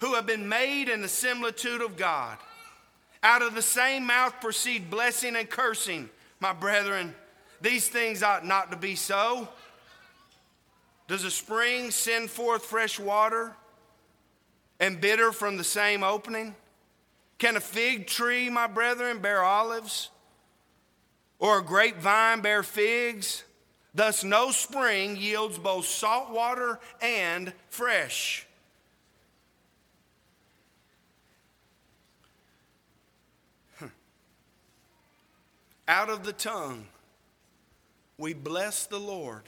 who 0.00 0.14
have 0.14 0.26
been 0.26 0.48
made 0.48 0.88
in 0.88 1.00
the 1.00 1.06
similitude 1.06 1.80
of 1.80 1.96
God. 1.96 2.38
Out 3.22 3.40
of 3.40 3.54
the 3.54 3.62
same 3.62 4.04
mouth 4.04 4.40
proceed 4.40 4.90
blessing 4.90 5.36
and 5.36 5.48
cursing. 5.48 6.10
My 6.40 6.52
brethren, 6.52 7.14
these 7.60 7.86
things 7.86 8.24
ought 8.24 8.44
not 8.44 8.72
to 8.72 8.76
be 8.76 8.96
so. 8.96 9.46
Does 11.06 11.22
a 11.22 11.30
spring 11.30 11.92
send 11.92 12.30
forth 12.30 12.64
fresh 12.64 12.98
water 12.98 13.54
and 14.80 15.00
bitter 15.00 15.30
from 15.30 15.56
the 15.56 15.62
same 15.62 16.02
opening? 16.02 16.56
Can 17.42 17.56
a 17.56 17.60
fig 17.60 18.06
tree, 18.06 18.48
my 18.48 18.68
brethren, 18.68 19.18
bear 19.18 19.42
olives? 19.42 20.10
Or 21.40 21.58
a 21.58 21.64
grapevine 21.64 22.40
bear 22.40 22.62
figs? 22.62 23.42
Thus, 23.92 24.22
no 24.22 24.52
spring 24.52 25.16
yields 25.16 25.58
both 25.58 25.86
salt 25.86 26.30
water 26.30 26.78
and 27.00 27.52
fresh. 27.68 28.46
out 35.88 36.10
of 36.10 36.22
the 36.22 36.32
tongue 36.32 36.86
we 38.18 38.34
bless 38.34 38.86
the 38.86 39.00
Lord. 39.00 39.42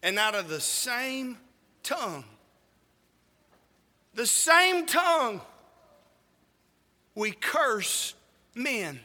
And 0.00 0.16
out 0.16 0.36
of 0.36 0.48
the 0.48 0.60
same 0.60 1.38
tongue, 1.82 2.22
the 4.14 4.28
same 4.28 4.86
tongue, 4.86 5.40
we 7.16 7.32
curse 7.32 8.14
men. 8.54 9.00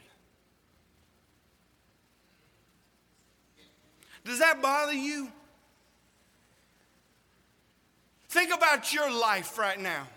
Does 4.24 4.38
that 4.38 4.62
bother 4.62 4.94
you? 4.94 5.30
Think 8.30 8.54
about 8.54 8.94
your 8.94 9.12
life 9.12 9.58
right 9.58 9.80
now. 9.80 10.08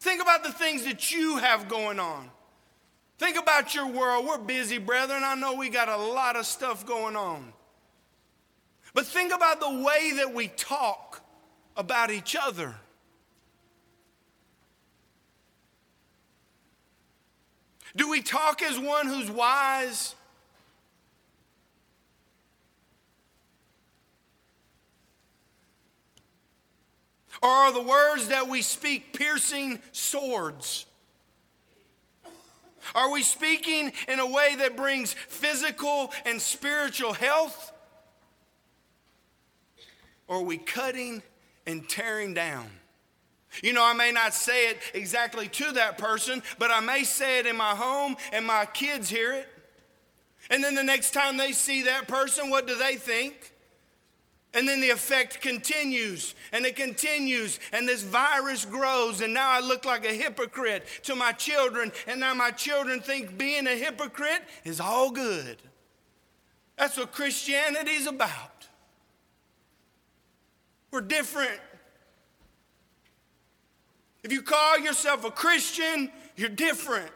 Think 0.00 0.22
about 0.22 0.42
the 0.42 0.52
things 0.52 0.84
that 0.84 1.12
you 1.12 1.36
have 1.36 1.68
going 1.68 2.00
on. 2.00 2.30
Think 3.18 3.36
about 3.36 3.74
your 3.74 3.86
world. 3.86 4.26
We're 4.26 4.38
busy, 4.38 4.78
brethren. 4.78 5.22
I 5.22 5.34
know 5.34 5.54
we 5.54 5.68
got 5.68 5.90
a 5.90 5.96
lot 5.96 6.36
of 6.36 6.46
stuff 6.46 6.86
going 6.86 7.16
on. 7.16 7.52
But 8.94 9.06
think 9.06 9.34
about 9.34 9.60
the 9.60 9.82
way 9.84 10.12
that 10.16 10.32
we 10.32 10.48
talk 10.48 11.22
about 11.76 12.10
each 12.10 12.34
other. 12.34 12.74
Do 17.96 18.08
we 18.08 18.22
talk 18.22 18.62
as 18.62 18.78
one 18.78 19.06
who's 19.06 19.30
wise? 19.30 20.14
Or 27.42 27.48
are 27.48 27.72
the 27.72 27.82
words 27.82 28.28
that 28.28 28.48
we 28.48 28.62
speak 28.62 29.14
piercing 29.14 29.80
swords? 29.92 30.86
Are 32.94 33.10
we 33.10 33.22
speaking 33.22 33.92
in 34.08 34.18
a 34.18 34.26
way 34.26 34.56
that 34.58 34.76
brings 34.76 35.12
physical 35.12 36.12
and 36.26 36.40
spiritual 36.40 37.12
health? 37.12 37.72
Or 40.28 40.38
are 40.38 40.42
we 40.42 40.58
cutting 40.58 41.22
and 41.66 41.88
tearing 41.88 42.34
down? 42.34 42.70
You 43.62 43.72
know, 43.72 43.84
I 43.84 43.92
may 43.92 44.12
not 44.12 44.32
say 44.32 44.70
it 44.70 44.78
exactly 44.94 45.48
to 45.48 45.72
that 45.72 45.98
person, 45.98 46.42
but 46.58 46.70
I 46.70 46.80
may 46.80 47.04
say 47.04 47.40
it 47.40 47.46
in 47.46 47.56
my 47.56 47.74
home 47.74 48.16
and 48.32 48.46
my 48.46 48.64
kids 48.66 49.08
hear 49.08 49.32
it. 49.32 49.48
And 50.50 50.62
then 50.62 50.74
the 50.74 50.82
next 50.82 51.12
time 51.12 51.36
they 51.36 51.52
see 51.52 51.82
that 51.82 52.08
person, 52.08 52.50
what 52.50 52.66
do 52.66 52.76
they 52.76 52.96
think? 52.96 53.52
And 54.52 54.68
then 54.68 54.80
the 54.80 54.90
effect 54.90 55.40
continues 55.40 56.34
and 56.52 56.64
it 56.64 56.74
continues, 56.74 57.60
and 57.72 57.88
this 57.88 58.02
virus 58.02 58.64
grows. 58.64 59.20
And 59.20 59.32
now 59.32 59.50
I 59.50 59.60
look 59.60 59.84
like 59.84 60.04
a 60.04 60.12
hypocrite 60.12 60.86
to 61.04 61.14
my 61.14 61.32
children, 61.32 61.92
and 62.08 62.18
now 62.18 62.34
my 62.34 62.50
children 62.50 63.00
think 63.00 63.38
being 63.38 63.66
a 63.66 63.76
hypocrite 63.76 64.42
is 64.64 64.80
all 64.80 65.10
good. 65.10 65.58
That's 66.76 66.96
what 66.96 67.12
Christianity 67.12 67.92
is 67.92 68.06
about. 68.06 68.68
We're 70.90 71.02
different. 71.02 71.60
If 74.22 74.32
you 74.32 74.42
call 74.42 74.78
yourself 74.78 75.24
a 75.24 75.30
Christian, 75.30 76.10
you're 76.36 76.48
different. 76.48 77.10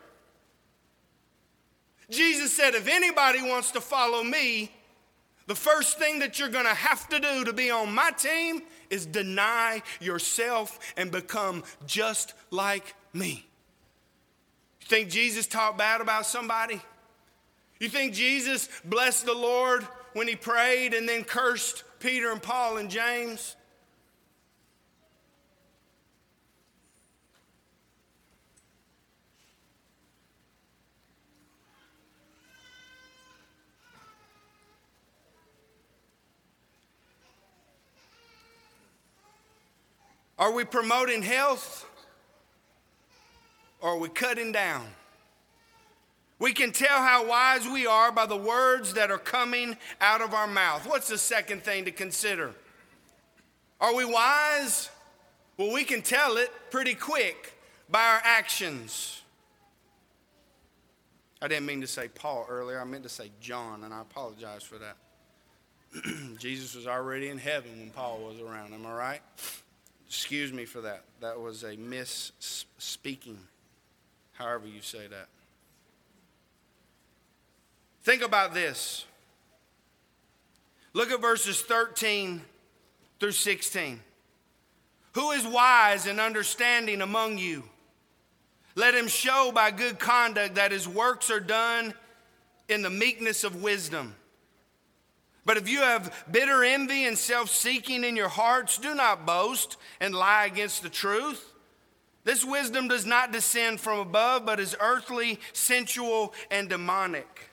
Jesus 2.11 2.53
said, 2.53 2.75
if 2.75 2.89
anybody 2.89 3.43
wants 3.43 3.71
to 3.73 3.81
follow 3.81 4.23
me, 4.23 4.71
the 5.47 5.55
first 5.55 5.99
thing 5.99 6.21
that 6.21 6.39
you're 6.39 6.49
going 6.49 6.65
to 6.65 6.75
have 6.75 7.09
to 7.11 7.21
do 7.21 7.45
to 7.45 7.53
be 7.53 7.71
on 7.71 7.95
my 7.95 8.11
team 8.13 8.63
is 8.89 9.05
deny 9.05 9.83
yourself 10.01 10.79
and 10.97 11.11
become 11.11 11.65
just 11.87 12.35
like 12.51 12.95
me. 13.13 13.47
You 14.81 14.87
think 14.87 15.11
Jesus 15.11 15.47
talked 15.47 15.79
bad 15.79 16.01
about 16.01 16.27
somebody? 16.27 16.81
You 17.81 17.89
think 17.89 18.15
Jesus 18.15 18.69
blessed 18.85 19.27
the 19.27 19.35
Lord 19.35 19.83
when 20.15 20.29
he 20.29 20.37
prayed 20.37 20.95
and 20.95 21.09
then 21.09 21.25
cursed 21.25 21.85
Peter 22.01 22.31
and 22.31 22.43
Paul 22.43 22.79
and 22.79 22.91
James? 22.91 23.57
Are 40.45 40.53
we 40.53 40.65
promoting 40.65 41.23
health 41.23 41.89
or 43.81 43.93
are 43.93 43.99
we 43.99 44.11
cutting 44.11 44.53
down? 44.53 44.85
We 46.39 46.53
can 46.53 46.71
tell 46.71 46.99
how 46.99 47.27
wise 47.27 47.67
we 47.67 47.87
are 47.87 48.13
by 48.13 48.27
the 48.27 48.37
words 48.37 48.93
that 48.93 49.11
are 49.11 49.17
coming 49.17 49.75
out 50.03 50.21
of 50.21 50.35
our 50.35 50.47
mouth. 50.47 50.87
What's 50.87 51.09
the 51.09 51.17
second 51.17 51.63
thing 51.63 51.87
to 51.87 51.91
consider? 51.91 52.53
Are 53.81 53.95
we 53.95 54.05
wise? 54.05 54.91
Well, 55.57 55.73
we 55.73 55.83
can 55.83 56.03
tell 56.03 56.37
it 56.37 56.51
pretty 56.71 56.95
quick 56.95 57.57
by 57.89 58.03
our 58.03 58.21
actions. 58.23 59.23
I 61.41 61.49
didn't 61.49 61.65
mean 61.65 61.81
to 61.81 61.87
say 61.87 62.09
Paul 62.09 62.45
earlier, 62.51 62.79
I 62.79 62.85
meant 62.85 63.05
to 63.05 63.09
say 63.09 63.31
John, 63.41 63.83
and 63.83 63.95
I 63.95 64.03
apologize 64.03 64.63
for 64.63 64.77
that. 64.77 64.99
Jesus 66.39 66.75
was 66.75 66.87
already 66.87 67.31
in 67.31 67.39
heaven 67.39 67.71
when 67.79 67.89
Paul 67.89 68.19
was 68.19 68.41
around, 68.41 68.75
am 68.75 68.85
I 68.85 68.93
right? 68.93 69.21
Excuse 70.15 70.53
me 70.53 70.65
for 70.65 70.81
that. 70.83 71.03
That 71.21 71.41
was 71.41 71.65
a 71.65 71.77
misspeaking, 71.77 73.37
however 74.35 74.69
you 74.69 74.81
say 74.81 75.09
that. 75.09 75.27
Think 78.05 78.23
about 78.23 78.55
this. 78.55 79.07
Look 80.93 81.11
at 81.11 81.21
verses 81.21 81.61
13 81.63 82.43
through 83.19 83.33
16. 83.33 83.99
Who 85.15 85.33
is 85.33 85.45
wise 85.45 86.07
and 86.07 86.21
understanding 86.21 87.03
among 87.03 87.39
you? 87.39 87.65
Let 88.77 88.95
him 88.95 89.09
show 89.09 89.51
by 89.53 89.73
good 89.73 89.99
conduct 89.99 90.55
that 90.55 90.71
his 90.71 90.87
works 90.87 91.29
are 91.29 91.41
done 91.41 91.93
in 92.69 92.83
the 92.83 92.91
meekness 92.91 93.43
of 93.43 93.65
wisdom. 93.65 94.15
But 95.45 95.57
if 95.57 95.69
you 95.69 95.81
have 95.81 96.25
bitter 96.31 96.65
envy 96.65 97.05
and 97.05 97.19
self 97.19 97.51
seeking 97.51 98.05
in 98.05 98.17
your 98.17 98.29
hearts, 98.29 98.79
do 98.79 98.95
not 98.95 99.27
boast 99.27 99.77
and 100.01 100.15
lie 100.15 100.47
against 100.47 100.83
the 100.83 100.89
truth. 100.89 101.53
This 102.25 102.45
wisdom 102.45 102.89
does 102.89 103.05
not 103.05 103.33
descend 103.33 103.81
from 103.81 103.99
above, 103.99 104.47
but 104.47 104.59
is 104.59 104.75
earthly, 104.81 105.39
sensual, 105.53 106.33
and 106.51 106.71
demonic. 106.71 107.51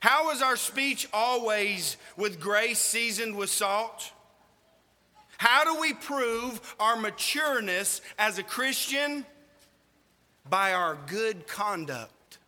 How 0.00 0.30
is 0.30 0.40
our 0.40 0.56
speech 0.56 1.06
always 1.12 1.98
with 2.16 2.40
grace 2.40 2.78
seasoned 2.78 3.36
with 3.36 3.50
salt? 3.50 4.10
How 5.36 5.64
do 5.64 5.80
we 5.80 5.92
prove 5.92 6.74
our 6.80 6.96
matureness 6.96 8.00
as 8.18 8.38
a 8.38 8.42
Christian? 8.42 9.26
By 10.48 10.72
our 10.72 10.98
good 11.06 11.46
conduct, 11.46 12.38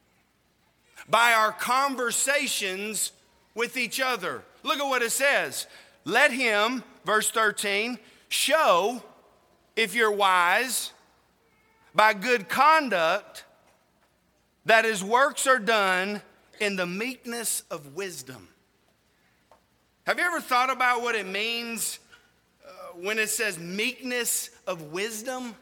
by 1.08 1.32
our 1.32 1.50
conversations 1.50 3.12
with 3.56 3.76
each 3.76 4.00
other. 4.00 4.44
Look 4.62 4.78
at 4.78 4.84
what 4.84 5.02
it 5.02 5.10
says. 5.10 5.66
Let 6.04 6.30
him, 6.30 6.84
verse 7.04 7.30
13, 7.30 7.98
show 8.28 9.02
if 9.74 9.96
you're 9.96 10.12
wise 10.12 10.92
by 11.94 12.12
good 12.12 12.48
conduct 12.48 13.44
that 14.66 14.84
his 14.84 15.02
works 15.02 15.46
are 15.46 15.58
done 15.58 16.20
in 16.60 16.76
the 16.76 16.86
meekness 16.86 17.64
of 17.70 17.94
wisdom. 17.96 18.48
Have 20.06 20.18
you 20.18 20.24
ever 20.24 20.40
thought 20.40 20.70
about 20.70 21.02
what 21.02 21.14
it 21.14 21.26
means 21.26 21.98
uh, 22.64 22.68
when 23.00 23.18
it 23.18 23.30
says 23.30 23.58
meekness 23.58 24.50
of 24.66 24.92
wisdom? 24.92 25.54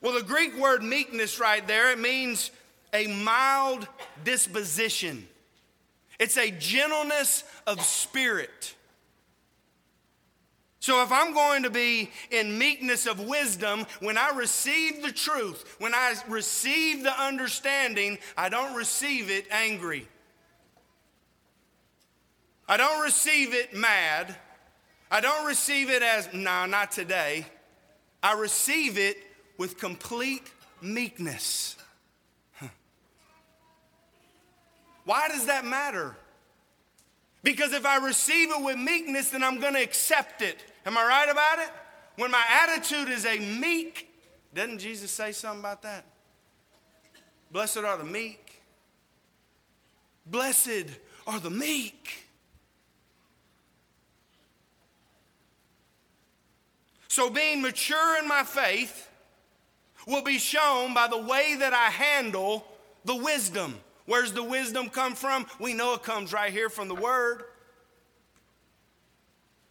Well, 0.00 0.14
the 0.14 0.22
Greek 0.22 0.58
word 0.58 0.82
meekness 0.82 1.38
right 1.38 1.66
there, 1.66 1.92
it 1.92 1.98
means 1.98 2.50
a 2.92 3.06
mild 3.06 3.86
disposition, 4.24 5.26
it's 6.18 6.36
a 6.36 6.50
gentleness 6.50 7.44
of 7.66 7.80
spirit. 7.82 8.74
So, 10.82 11.00
if 11.04 11.12
I'm 11.12 11.32
going 11.32 11.62
to 11.62 11.70
be 11.70 12.10
in 12.32 12.58
meekness 12.58 13.06
of 13.06 13.20
wisdom, 13.20 13.86
when 14.00 14.18
I 14.18 14.30
receive 14.30 15.00
the 15.02 15.12
truth, 15.12 15.76
when 15.78 15.94
I 15.94 16.14
receive 16.28 17.04
the 17.04 17.22
understanding, 17.22 18.18
I 18.36 18.48
don't 18.48 18.74
receive 18.74 19.30
it 19.30 19.46
angry. 19.52 20.08
I 22.68 22.76
don't 22.76 23.00
receive 23.00 23.54
it 23.54 23.76
mad. 23.76 24.34
I 25.08 25.20
don't 25.20 25.46
receive 25.46 25.88
it 25.88 26.02
as, 26.02 26.28
nah, 26.32 26.66
not 26.66 26.90
today. 26.90 27.46
I 28.20 28.32
receive 28.32 28.98
it 28.98 29.18
with 29.58 29.78
complete 29.78 30.50
meekness. 30.80 31.76
Why 35.04 35.28
does 35.28 35.46
that 35.46 35.64
matter? 35.64 36.16
Because 37.42 37.72
if 37.72 37.84
I 37.84 37.96
receive 37.96 38.50
it 38.50 38.62
with 38.62 38.78
meekness, 38.78 39.30
then 39.30 39.42
I'm 39.42 39.58
going 39.58 39.74
to 39.74 39.82
accept 39.82 40.42
it. 40.42 40.64
Am 40.86 40.96
I 40.96 41.04
right 41.04 41.28
about 41.28 41.58
it? 41.58 41.70
When 42.16 42.30
my 42.30 42.44
attitude 42.62 43.08
is 43.08 43.26
a 43.26 43.38
meek, 43.38 44.08
doesn't 44.54 44.78
Jesus 44.78 45.10
say 45.10 45.32
something 45.32 45.60
about 45.60 45.82
that? 45.82 46.04
Blessed 47.50 47.78
are 47.78 47.98
the 47.98 48.04
meek. 48.04 48.62
Blessed 50.26 50.86
are 51.26 51.40
the 51.40 51.50
meek. 51.50 52.26
So, 57.08 57.28
being 57.28 57.60
mature 57.60 58.18
in 58.18 58.26
my 58.26 58.42
faith 58.42 59.10
will 60.06 60.22
be 60.22 60.38
shown 60.38 60.94
by 60.94 61.08
the 61.08 61.18
way 61.18 61.56
that 61.58 61.74
I 61.74 61.90
handle 61.90 62.66
the 63.04 63.16
wisdom. 63.16 63.78
Where's 64.12 64.34
the 64.34 64.44
wisdom 64.44 64.90
come 64.90 65.14
from? 65.14 65.46
We 65.58 65.72
know 65.72 65.94
it 65.94 66.02
comes 66.02 66.34
right 66.34 66.52
here 66.52 66.68
from 66.68 66.86
the 66.86 66.94
Word. 66.94 67.44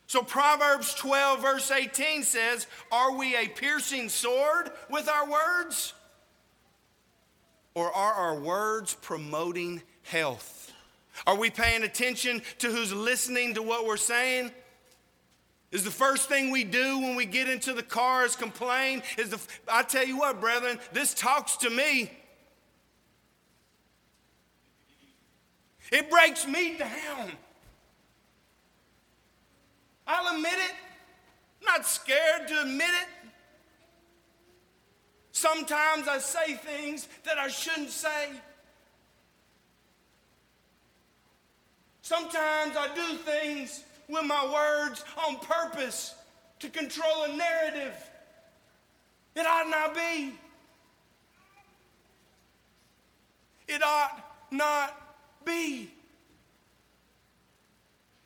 So 0.08 0.24
Proverbs 0.24 0.96
12, 0.96 1.40
verse 1.40 1.70
18 1.70 2.24
says, 2.24 2.66
Are 2.92 3.16
we 3.16 3.36
a 3.36 3.48
piercing 3.48 4.10
sword 4.10 4.72
with 4.90 5.08
our 5.08 5.30
words? 5.30 5.94
Or 7.76 7.94
are 7.94 8.14
our 8.14 8.40
words 8.40 8.96
promoting 8.96 9.84
health? 10.02 10.74
Are 11.28 11.38
we 11.38 11.52
paying 11.52 11.84
attention 11.84 12.42
to 12.58 12.72
who's 12.72 12.92
listening 12.92 13.54
to 13.54 13.62
what 13.62 13.86
we're 13.86 13.96
saying? 13.96 14.50
Is 15.72 15.84
the 15.84 15.92
first 15.92 16.30
thing 16.30 16.50
we 16.50 16.64
do 16.64 16.98
when 16.98 17.16
we 17.16 17.28
get 17.28 17.48
into 17.48 17.74
the 17.74 17.84
car 17.84 18.26
is 18.26 18.36
complain? 18.36 19.04
Is 19.20 19.30
the 19.30 19.40
I 19.72 19.84
tell 19.84 20.08
you 20.08 20.18
what, 20.18 20.42
brethren, 20.42 20.80
this 20.94 21.14
talks 21.14 21.58
to 21.58 21.70
me. 21.70 22.10
It 25.92 26.10
breaks 26.10 26.48
me 26.48 26.78
down. 26.78 27.32
I'll 30.08 30.36
admit 30.36 30.54
it. 30.54 30.76
I'm 31.62 31.78
not 31.78 31.86
scared 31.86 32.48
to 32.48 32.62
admit 32.62 32.90
it. 32.90 33.08
Sometimes 35.34 36.08
I 36.08 36.20
say 36.20 36.56
things 36.56 37.08
that 37.24 37.38
I 37.38 37.48
shouldn't 37.50 37.90
say. 37.90 38.30
Sometimes 42.02 42.76
I 42.78 42.94
do 42.96 43.18
things 43.18 43.84
with 44.08 44.26
my 44.26 44.46
words 44.52 45.04
on 45.28 45.38
purpose 45.38 46.16
to 46.60 46.70
control 46.70 47.24
a 47.24 47.36
narrative. 47.36 47.96
It 49.36 49.46
ought 49.46 49.70
not 49.70 49.96
be. 49.96 50.34
It 53.68 53.82
ought 53.82 54.24
not 54.52 55.11
be. 55.46 55.90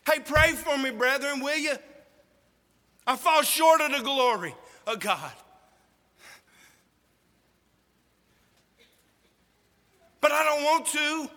Hey, 0.06 0.20
pray 0.20 0.52
for 0.52 0.78
me, 0.78 0.92
brethren, 0.92 1.40
will 1.40 1.58
you? 1.58 1.76
I 3.08 3.16
fall 3.16 3.42
short 3.42 3.82
of 3.82 3.92
the 3.92 4.02
glory 4.04 4.56
of 4.88 5.00
God. 5.00 5.32
But 10.22 10.32
I 10.32 10.44
don't 10.44 10.64
want 10.64 10.86
to. 10.88 11.30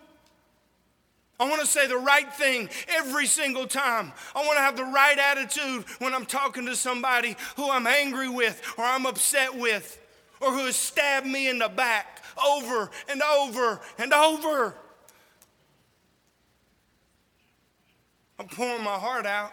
I 1.40 1.48
want 1.48 1.60
to 1.60 1.66
say 1.66 1.86
the 1.86 1.96
right 1.96 2.32
thing 2.34 2.68
every 2.88 3.26
single 3.26 3.66
time. 3.66 4.12
I 4.34 4.44
want 4.44 4.56
to 4.56 4.62
have 4.62 4.76
the 4.76 4.84
right 4.84 5.16
attitude 5.16 5.84
when 5.98 6.12
I'm 6.12 6.26
talking 6.26 6.66
to 6.66 6.74
somebody 6.74 7.36
who 7.56 7.70
I'm 7.70 7.86
angry 7.86 8.28
with 8.28 8.60
or 8.76 8.84
I'm 8.84 9.06
upset 9.06 9.54
with 9.54 10.00
or 10.40 10.52
who 10.52 10.66
has 10.66 10.74
stabbed 10.74 11.26
me 11.26 11.48
in 11.48 11.58
the 11.58 11.68
back 11.68 12.24
over 12.44 12.90
and 13.08 13.22
over 13.22 13.80
and 13.98 14.12
over. 14.12 14.74
I'm 18.38 18.46
pouring 18.46 18.84
my 18.84 18.94
heart 18.94 19.26
out. 19.26 19.52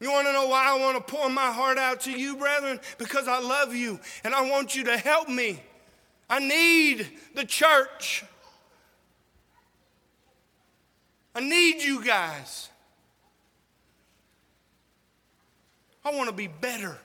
You 0.00 0.10
want 0.10 0.26
to 0.26 0.32
know 0.32 0.48
why 0.48 0.66
I 0.66 0.78
want 0.78 0.96
to 0.96 1.12
pour 1.12 1.30
my 1.30 1.52
heart 1.52 1.78
out 1.78 2.02
to 2.02 2.10
you, 2.10 2.36
brethren? 2.36 2.80
Because 2.98 3.28
I 3.28 3.40
love 3.40 3.74
you 3.74 4.00
and 4.24 4.34
I 4.34 4.50
want 4.50 4.74
you 4.74 4.84
to 4.84 4.96
help 4.96 5.28
me. 5.28 5.62
I 6.28 6.40
need 6.40 7.06
the 7.34 7.44
church. 7.44 8.24
I 11.34 11.40
need 11.40 11.82
you 11.82 12.04
guys. 12.04 12.68
I 16.04 16.14
want 16.14 16.28
to 16.28 16.34
be 16.34 16.48
better. 16.48 16.98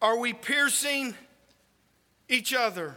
Are 0.00 0.18
we 0.18 0.32
piercing 0.32 1.14
each 2.28 2.54
other? 2.54 2.96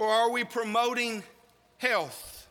Or 0.00 0.08
are 0.08 0.30
we 0.30 0.44
promoting 0.44 1.22
health? 1.76 2.48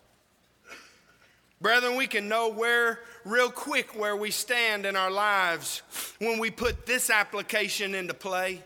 Brethren, 1.59 1.95
we 1.95 2.05
can 2.05 2.29
know 2.29 2.49
where, 2.49 2.99
real 3.25 3.49
quick, 3.49 3.99
where 3.99 4.15
we 4.15 4.29
stand 4.29 4.85
in 4.85 4.95
our 4.95 5.09
lives 5.09 5.81
when 6.19 6.37
we 6.37 6.51
put 6.51 6.85
this 6.85 7.09
application 7.09 7.95
into 7.95 8.13
play. 8.13 8.61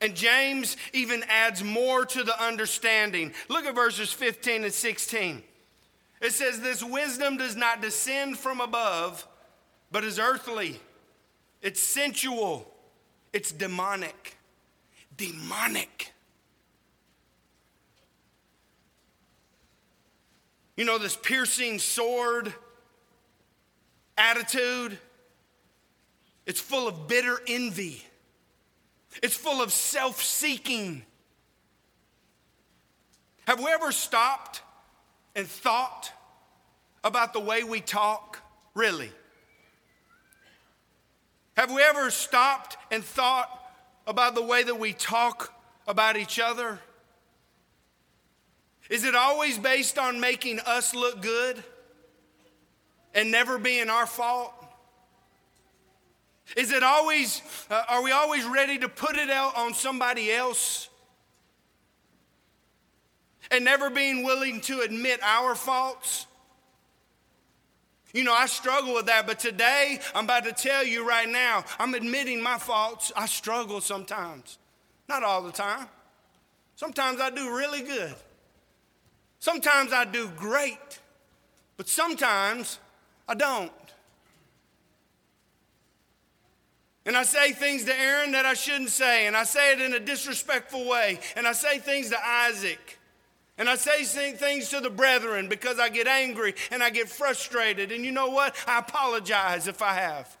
And 0.00 0.14
James 0.14 0.76
even 0.92 1.24
adds 1.28 1.64
more 1.64 2.06
to 2.06 2.22
the 2.22 2.40
understanding. 2.40 3.32
Look 3.48 3.64
at 3.64 3.74
verses 3.74 4.12
15 4.12 4.62
and 4.62 4.72
16. 4.72 5.42
It 6.20 6.32
says, 6.32 6.60
This 6.60 6.84
wisdom 6.84 7.36
does 7.36 7.56
not 7.56 7.82
descend 7.82 8.38
from 8.38 8.60
above, 8.60 9.26
but 9.90 10.04
is 10.04 10.20
earthly, 10.20 10.78
it's 11.60 11.82
sensual, 11.82 12.72
it's 13.32 13.50
demonic. 13.50 14.36
Demonic. 15.16 16.13
You 20.76 20.84
know, 20.84 20.98
this 20.98 21.16
piercing 21.16 21.78
sword 21.78 22.52
attitude, 24.18 24.98
it's 26.46 26.60
full 26.60 26.88
of 26.88 27.06
bitter 27.06 27.40
envy, 27.46 28.02
it's 29.22 29.36
full 29.36 29.62
of 29.62 29.72
self 29.72 30.22
seeking. 30.22 31.04
Have 33.46 33.60
we 33.60 33.70
ever 33.70 33.92
stopped 33.92 34.62
and 35.36 35.46
thought 35.46 36.10
about 37.04 37.32
the 37.34 37.40
way 37.40 37.62
we 37.62 37.80
talk? 37.80 38.40
Really? 38.74 39.12
Have 41.56 41.70
we 41.72 41.82
ever 41.82 42.10
stopped 42.10 42.76
and 42.90 43.04
thought 43.04 43.48
about 44.06 44.34
the 44.34 44.42
way 44.42 44.62
that 44.64 44.78
we 44.78 44.92
talk 44.92 45.54
about 45.86 46.16
each 46.16 46.40
other? 46.40 46.80
Is 48.90 49.04
it 49.04 49.14
always 49.14 49.58
based 49.58 49.98
on 49.98 50.20
making 50.20 50.60
us 50.60 50.94
look 50.94 51.22
good 51.22 51.62
and 53.14 53.30
never 53.30 53.58
being 53.58 53.88
our 53.88 54.06
fault? 54.06 54.52
Is 56.56 56.70
it 56.70 56.82
always, 56.82 57.40
uh, 57.70 57.82
are 57.88 58.02
we 58.02 58.12
always 58.12 58.44
ready 58.44 58.78
to 58.78 58.88
put 58.88 59.16
it 59.16 59.30
out 59.30 59.56
on 59.56 59.72
somebody 59.72 60.30
else 60.30 60.88
and 63.50 63.64
never 63.64 63.88
being 63.88 64.24
willing 64.24 64.60
to 64.62 64.80
admit 64.80 65.20
our 65.22 65.54
faults? 65.54 66.26
You 68.12 68.22
know, 68.22 68.34
I 68.34 68.46
struggle 68.46 68.94
with 68.94 69.06
that, 69.06 69.26
but 69.26 69.40
today 69.40 69.98
I'm 70.14 70.24
about 70.24 70.44
to 70.44 70.52
tell 70.52 70.84
you 70.84 71.08
right 71.08 71.28
now, 71.28 71.64
I'm 71.80 71.94
admitting 71.94 72.40
my 72.42 72.58
faults. 72.58 73.10
I 73.16 73.26
struggle 73.26 73.80
sometimes, 73.80 74.58
not 75.08 75.24
all 75.24 75.42
the 75.42 75.50
time. 75.50 75.88
Sometimes 76.76 77.20
I 77.20 77.30
do 77.30 77.56
really 77.56 77.82
good. 77.82 78.14
Sometimes 79.44 79.92
I 79.92 80.06
do 80.06 80.30
great, 80.38 81.00
but 81.76 81.86
sometimes 81.86 82.78
I 83.28 83.34
don't. 83.34 83.70
And 87.04 87.14
I 87.14 87.24
say 87.24 87.52
things 87.52 87.84
to 87.84 87.94
Aaron 87.94 88.32
that 88.32 88.46
I 88.46 88.54
shouldn't 88.54 88.88
say, 88.88 89.26
and 89.26 89.36
I 89.36 89.44
say 89.44 89.74
it 89.74 89.82
in 89.82 89.92
a 89.92 90.00
disrespectful 90.00 90.88
way, 90.88 91.20
and 91.36 91.46
I 91.46 91.52
say 91.52 91.78
things 91.78 92.08
to 92.08 92.26
Isaac. 92.26 92.98
And 93.58 93.68
I 93.68 93.76
say 93.76 94.32
things 94.32 94.70
to 94.70 94.80
the 94.80 94.88
brethren 94.88 95.50
because 95.50 95.78
I 95.78 95.90
get 95.90 96.06
angry 96.06 96.54
and 96.70 96.82
I 96.82 96.88
get 96.88 97.10
frustrated. 97.10 97.92
And 97.92 98.02
you 98.02 98.12
know 98.12 98.30
what? 98.30 98.56
I 98.66 98.78
apologize 98.78 99.68
if 99.68 99.82
I 99.82 99.92
have. 99.92 100.34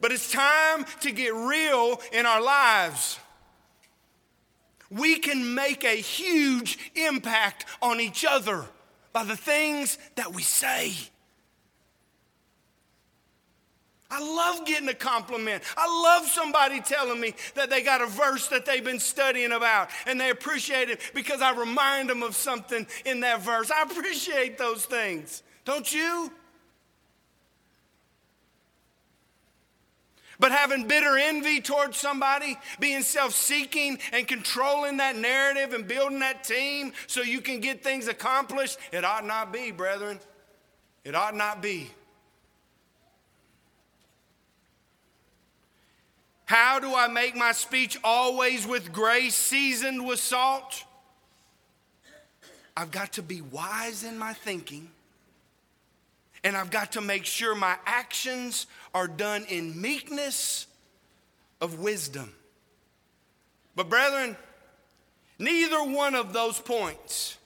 But 0.00 0.10
it's 0.10 0.32
time 0.32 0.86
to 1.02 1.12
get 1.12 1.32
real 1.34 2.02
in 2.12 2.26
our 2.26 2.42
lives 2.42 3.20
we 4.92 5.18
can 5.18 5.54
make 5.54 5.84
a 5.84 5.96
huge 5.96 6.78
impact 6.94 7.66
on 7.80 8.00
each 8.00 8.24
other 8.24 8.64
by 9.12 9.24
the 9.24 9.36
things 9.36 9.98
that 10.16 10.34
we 10.34 10.42
say. 10.42 10.92
I 14.10 14.20
love 14.20 14.66
getting 14.66 14.90
a 14.90 14.94
compliment. 14.94 15.62
I 15.74 15.86
love 16.02 16.28
somebody 16.28 16.82
telling 16.82 17.18
me 17.18 17.32
that 17.54 17.70
they 17.70 17.82
got 17.82 18.02
a 18.02 18.06
verse 18.06 18.48
that 18.48 18.66
they've 18.66 18.84
been 18.84 19.00
studying 19.00 19.52
about 19.52 19.88
and 20.06 20.20
they 20.20 20.28
appreciate 20.28 20.90
it 20.90 21.00
because 21.14 21.40
I 21.40 21.58
remind 21.58 22.10
them 22.10 22.22
of 22.22 22.36
something 22.36 22.86
in 23.06 23.20
that 23.20 23.40
verse. 23.40 23.70
I 23.70 23.82
appreciate 23.82 24.58
those 24.58 24.84
things. 24.84 25.42
Don't 25.64 25.90
you? 25.90 26.30
But 30.42 30.50
having 30.50 30.88
bitter 30.88 31.16
envy 31.16 31.60
towards 31.60 31.96
somebody, 31.98 32.58
being 32.80 33.02
self 33.02 33.32
seeking 33.32 34.00
and 34.12 34.26
controlling 34.26 34.96
that 34.96 35.14
narrative 35.14 35.72
and 35.72 35.86
building 35.86 36.18
that 36.18 36.42
team 36.42 36.94
so 37.06 37.22
you 37.22 37.40
can 37.40 37.60
get 37.60 37.84
things 37.84 38.08
accomplished, 38.08 38.76
it 38.90 39.04
ought 39.04 39.24
not 39.24 39.52
be, 39.52 39.70
brethren. 39.70 40.18
It 41.04 41.14
ought 41.14 41.36
not 41.36 41.62
be. 41.62 41.92
How 46.46 46.80
do 46.80 46.92
I 46.92 47.06
make 47.06 47.36
my 47.36 47.52
speech 47.52 47.96
always 48.02 48.66
with 48.66 48.92
grace, 48.92 49.36
seasoned 49.36 50.04
with 50.04 50.18
salt? 50.18 50.82
I've 52.76 52.90
got 52.90 53.12
to 53.12 53.22
be 53.22 53.42
wise 53.42 54.02
in 54.02 54.18
my 54.18 54.32
thinking 54.32 54.90
and 56.44 56.56
I've 56.56 56.70
got 56.70 56.92
to 56.92 57.00
make 57.00 57.24
sure 57.24 57.54
my 57.54 57.76
actions 57.86 58.66
are 58.94 59.08
done 59.08 59.44
in 59.48 59.80
meekness 59.80 60.66
of 61.60 61.78
wisdom. 61.78 62.32
But, 63.74 63.88
brethren, 63.88 64.36
neither 65.38 65.82
one 65.82 66.14
of 66.14 66.32
those 66.32 66.58
points 66.58 67.38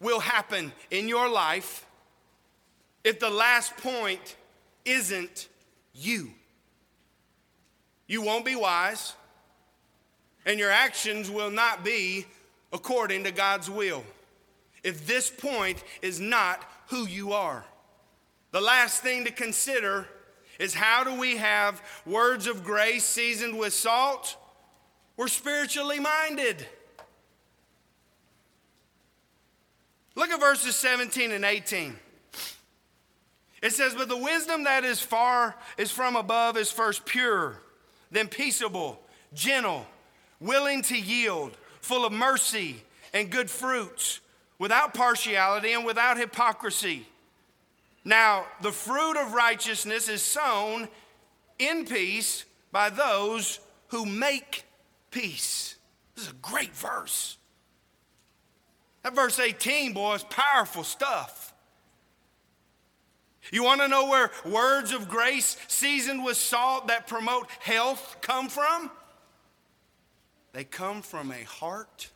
will 0.00 0.20
happen 0.20 0.72
in 0.90 1.08
your 1.08 1.28
life 1.28 1.84
if 3.04 3.18
the 3.18 3.30
last 3.30 3.76
point 3.78 4.36
isn't 4.84 5.48
you. 5.94 6.30
You 8.06 8.22
won't 8.22 8.44
be 8.44 8.56
wise, 8.56 9.14
and 10.44 10.58
your 10.58 10.70
actions 10.70 11.30
will 11.30 11.50
not 11.50 11.84
be 11.84 12.26
according 12.72 13.24
to 13.24 13.32
God's 13.32 13.70
will 13.70 14.04
if 14.82 15.06
this 15.06 15.30
point 15.30 15.82
is 16.02 16.20
not 16.20 16.64
who 16.88 17.06
you 17.06 17.32
are. 17.32 17.64
The 18.52 18.60
last 18.60 19.02
thing 19.02 19.24
to 19.24 19.30
consider 19.30 20.06
is 20.60 20.74
how 20.74 21.02
do 21.02 21.18
we 21.18 21.38
have 21.38 21.82
words 22.04 22.46
of 22.46 22.62
grace 22.62 23.04
seasoned 23.04 23.58
with 23.58 23.72
salt? 23.72 24.36
We're 25.16 25.28
spiritually 25.28 25.98
minded. 25.98 26.64
Look 30.14 30.30
at 30.30 30.38
verses 30.38 30.76
17 30.76 31.32
and 31.32 31.46
18. 31.46 31.96
It 33.62 33.72
says, 33.72 33.94
But 33.94 34.10
the 34.10 34.16
wisdom 34.18 34.64
that 34.64 34.84
is 34.84 35.00
far 35.00 35.56
is 35.78 35.90
from 35.90 36.14
above 36.14 36.58
is 36.58 36.70
first 36.70 37.06
pure, 37.06 37.60
then 38.10 38.28
peaceable, 38.28 39.00
gentle, 39.32 39.86
willing 40.40 40.82
to 40.82 40.98
yield, 40.98 41.56
full 41.80 42.04
of 42.04 42.12
mercy 42.12 42.82
and 43.14 43.30
good 43.30 43.50
fruits, 43.50 44.20
without 44.58 44.92
partiality 44.92 45.72
and 45.72 45.86
without 45.86 46.18
hypocrisy. 46.18 47.06
Now, 48.04 48.46
the 48.62 48.72
fruit 48.72 49.20
of 49.20 49.34
righteousness 49.34 50.08
is 50.08 50.22
sown 50.22 50.88
in 51.58 51.84
peace 51.84 52.44
by 52.72 52.90
those 52.90 53.60
who 53.88 54.06
make 54.06 54.64
peace. 55.10 55.76
This 56.14 56.24
is 56.24 56.30
a 56.30 56.36
great 56.36 56.74
verse. 56.74 57.36
That 59.02 59.14
verse 59.14 59.38
18, 59.38 59.92
boy, 59.92 60.14
is 60.14 60.24
powerful 60.24 60.84
stuff. 60.84 61.54
You 63.52 63.64
want 63.64 63.80
to 63.80 63.88
know 63.88 64.08
where 64.08 64.30
words 64.44 64.92
of 64.92 65.08
grace 65.08 65.56
seasoned 65.66 66.24
with 66.24 66.36
salt 66.36 66.88
that 66.88 67.06
promote 67.06 67.48
health 67.60 68.18
come 68.20 68.48
from? 68.48 68.90
They 70.52 70.64
come 70.64 71.02
from 71.02 71.32
a 71.32 71.42
heart 71.44 72.10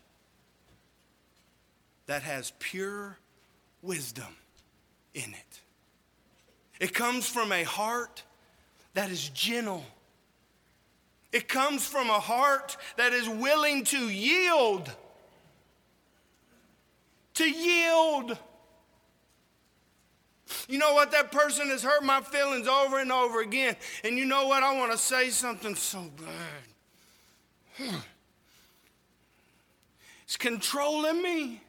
that 2.07 2.23
has 2.23 2.53
pure 2.59 3.19
wisdom 3.83 4.37
in 5.15 5.33
it. 5.35 5.61
It 6.81 6.93
comes 6.93 7.29
from 7.29 7.53
a 7.53 7.65
heart 7.65 8.23
that 8.95 9.11
is 9.11 9.29
gentle. 9.29 9.85
It 11.33 11.49
comes 11.49 11.87
from 11.87 12.11
a 12.11 12.21
heart 12.21 12.77
that 12.97 13.13
is 13.13 13.29
willing 13.29 13.85
to 13.85 13.99
yield. 13.99 14.91
To 17.35 17.45
yield. 17.45 18.39
You 20.69 20.79
know 20.79 20.95
what? 20.95 21.11
That 21.11 21.33
person 21.33 21.69
has 21.71 21.83
hurt 21.83 22.05
my 22.05 22.21
feelings 22.21 22.69
over 22.69 22.99
and 23.01 23.11
over 23.11 23.41
again. 23.41 23.77
And 24.05 24.17
you 24.17 24.25
know 24.25 24.47
what? 24.47 24.63
I 24.63 24.77
want 24.77 24.93
to 24.93 24.99
say 24.99 25.31
something 25.31 25.75
so 25.75 26.11
bad. 27.79 27.95
It's 30.25 30.39
controlling 30.39 31.23
me, 31.23 31.61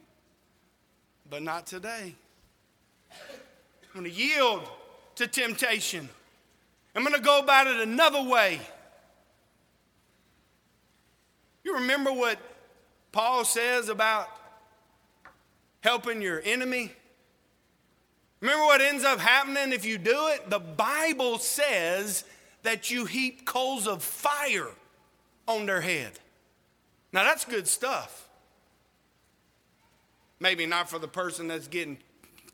but 1.28 1.42
not 1.42 1.66
today. 1.66 2.14
I'm 3.12 4.00
going 4.00 4.04
to 4.04 4.10
yield 4.10 4.66
to 5.16 5.26
temptation. 5.26 6.08
I'm 6.94 7.02
going 7.02 7.14
to 7.14 7.20
go 7.20 7.40
about 7.40 7.66
it 7.66 7.76
another 7.80 8.22
way. 8.22 8.60
You 11.64 11.74
remember 11.74 12.12
what 12.12 12.38
Paul 13.12 13.44
says 13.44 13.88
about 13.88 14.28
helping 15.80 16.22
your 16.22 16.40
enemy? 16.44 16.92
Remember 18.40 18.64
what 18.64 18.80
ends 18.80 19.04
up 19.04 19.18
happening 19.18 19.72
if 19.72 19.84
you 19.84 19.98
do 19.98 20.28
it? 20.28 20.48
The 20.48 20.58
Bible 20.58 21.38
says 21.38 22.24
that 22.62 22.90
you 22.90 23.04
heap 23.04 23.44
coals 23.44 23.86
of 23.86 24.02
fire 24.02 24.70
on 25.48 25.66
their 25.66 25.80
head. 25.80 26.12
Now, 27.12 27.24
that's 27.24 27.44
good 27.44 27.66
stuff. 27.66 28.28
Maybe 30.38 30.66
not 30.66 30.90
for 30.90 30.98
the 30.98 31.08
person 31.08 31.48
that's 31.48 31.68
getting 31.68 31.98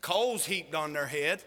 coals 0.01 0.45
heaped 0.45 0.73
on 0.73 0.93
their 0.93 1.07
head. 1.07 1.43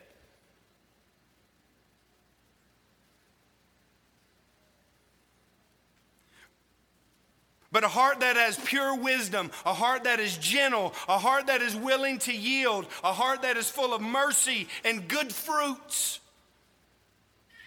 But 7.77 7.85
a 7.85 7.89
heart 7.89 8.21
that 8.21 8.37
has 8.37 8.59
pure 8.59 8.97
wisdom, 8.97 9.51
a 9.67 9.75
heart 9.75 10.05
that 10.05 10.19
is 10.19 10.39
gentle, 10.39 10.95
a 11.11 11.19
heart 11.19 11.49
that 11.49 11.61
is 11.61 11.77
willing 11.77 12.19
to 12.21 12.33
yield, 12.33 12.87
a 13.05 13.13
heart 13.13 13.43
that 13.43 13.59
is 13.59 13.69
full 13.69 13.93
of 13.93 14.01
mercy 14.01 14.67
and 14.83 15.07
good 15.07 15.31
fruits, 15.31 16.21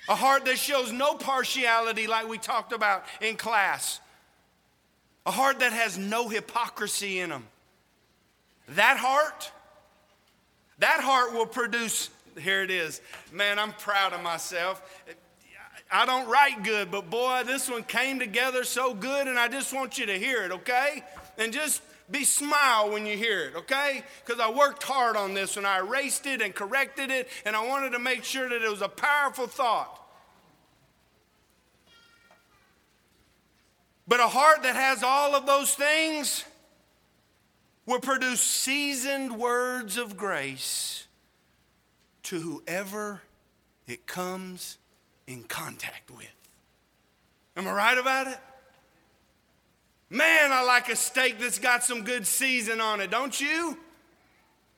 a 0.08 0.16
heart 0.16 0.46
that 0.46 0.58
shows 0.58 0.92
no 0.92 1.14
partiality, 1.14 2.08
like 2.08 2.28
we 2.28 2.40
talked 2.40 2.74
about 2.74 3.04
in 3.22 3.38
class, 3.38 4.00
a 5.28 5.32
heart 5.32 5.60
that 5.60 5.74
has 5.74 5.96
no 5.96 6.28
hypocrisy 6.28 7.20
in 7.20 7.30
them. 7.30 7.46
That 8.70 8.98
heart, 8.98 9.52
that 10.80 11.02
heart 11.02 11.34
will 11.34 11.46
produce, 11.46 12.10
here 12.36 12.64
it 12.64 12.72
is. 12.72 13.00
Man, 13.32 13.60
I'm 13.60 13.74
proud 13.74 14.14
of 14.14 14.24
myself. 14.24 14.82
I 15.92 16.06
don't 16.06 16.30
write 16.30 16.64
good, 16.64 16.92
but 16.92 17.10
boy, 17.10 17.44
this 17.46 17.70
one 17.70 17.84
came 17.84 18.20
together 18.20 18.64
so 18.64 18.94
good, 18.94 19.28
and 19.28 19.40
I 19.40 19.48
just 19.48 19.74
want 19.74 19.98
you 19.98 20.06
to 20.06 20.20
hear 20.20 20.44
it, 20.44 20.52
okay? 20.52 21.04
And 21.38 21.52
just 21.52 21.82
be 22.12 22.24
smile 22.24 22.92
when 22.92 23.06
you 23.06 23.18
hear 23.18 23.46
it, 23.46 23.56
okay? 23.56 24.04
Because 24.24 24.40
I 24.40 24.52
worked 24.52 24.84
hard 24.84 25.16
on 25.16 25.34
this 25.34 25.58
and 25.58 25.66
I 25.66 25.80
erased 25.80 26.26
it 26.26 26.42
and 26.42 26.54
corrected 26.54 27.10
it, 27.10 27.28
and 27.46 27.56
I 27.56 27.68
wanted 27.68 27.92
to 27.92 28.00
make 28.00 28.24
sure 28.24 28.48
that 28.48 28.62
it 28.62 28.70
was 28.70 28.82
a 28.82 28.90
powerful 28.90 29.48
thought. 29.48 29.96
But 34.08 34.20
a 34.20 34.28
heart 34.28 34.64
that 34.64 34.76
has 34.76 35.04
all 35.04 35.36
of 35.36 35.46
those 35.46 35.74
things 35.76 36.44
will 37.86 38.00
produce 38.00 38.42
seasoned 38.42 39.38
words 39.38 39.98
of 39.98 40.18
grace 40.18 41.08
to 42.24 42.40
whoever 42.40 43.22
it 43.88 44.06
comes 44.08 44.78
in 45.30 45.44
contact 45.44 46.10
with. 46.10 46.26
Am 47.56 47.68
I 47.68 47.72
right 47.72 47.98
about 47.98 48.28
it? 48.28 48.38
Man, 50.10 50.52
I 50.52 50.64
like 50.64 50.90
a 50.90 50.96
steak 50.96 51.40
that's 51.40 51.60
got 51.60 51.84
some 51.84 52.04
good 52.04 52.26
season 52.26 52.82
on 52.82 53.00
it, 53.00 53.12
don't 53.12 53.40
you? 53.40 53.78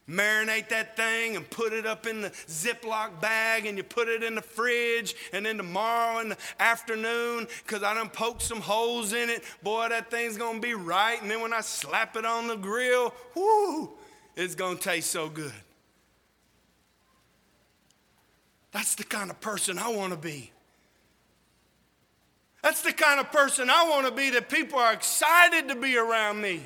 Marinate 0.09 0.67
that 0.69 0.97
thing 0.97 1.37
and 1.37 1.49
put 1.49 1.71
it 1.71 1.85
up 1.85 2.05
in 2.05 2.21
the 2.21 2.31
Ziploc 2.31 3.21
bag 3.21 3.65
and 3.65 3.77
you 3.77 3.83
put 3.83 4.09
it 4.09 4.23
in 4.23 4.35
the 4.35 4.41
fridge. 4.41 5.15
And 5.31 5.45
then 5.45 5.55
tomorrow 5.55 6.19
in 6.19 6.29
the 6.29 6.37
afternoon, 6.59 7.47
because 7.65 7.81
I 7.81 7.93
done 7.93 8.09
poked 8.09 8.41
some 8.41 8.59
holes 8.59 9.13
in 9.13 9.29
it, 9.29 9.43
boy, 9.63 9.87
that 9.87 10.11
thing's 10.11 10.37
gonna 10.37 10.59
be 10.59 10.73
right. 10.73 11.21
And 11.21 11.31
then 11.31 11.39
when 11.41 11.53
I 11.53 11.61
slap 11.61 12.17
it 12.17 12.25
on 12.25 12.47
the 12.47 12.57
grill, 12.57 13.13
whoo, 13.35 13.91
it's 14.35 14.55
gonna 14.55 14.77
taste 14.77 15.11
so 15.11 15.29
good. 15.29 15.53
That's 18.71 18.95
the 18.95 19.03
kind 19.03 19.29
of 19.29 19.39
person 19.41 19.77
I 19.77 19.89
want 19.89 20.13
to 20.13 20.17
be. 20.17 20.51
That's 22.63 22.81
the 22.81 22.93
kind 22.93 23.19
of 23.19 23.31
person 23.31 23.69
I 23.69 23.89
want 23.89 24.05
to 24.05 24.11
be 24.11 24.29
that 24.31 24.49
people 24.49 24.79
are 24.79 24.93
excited 24.93 25.67
to 25.69 25.75
be 25.75 25.97
around 25.97 26.41
me. 26.41 26.65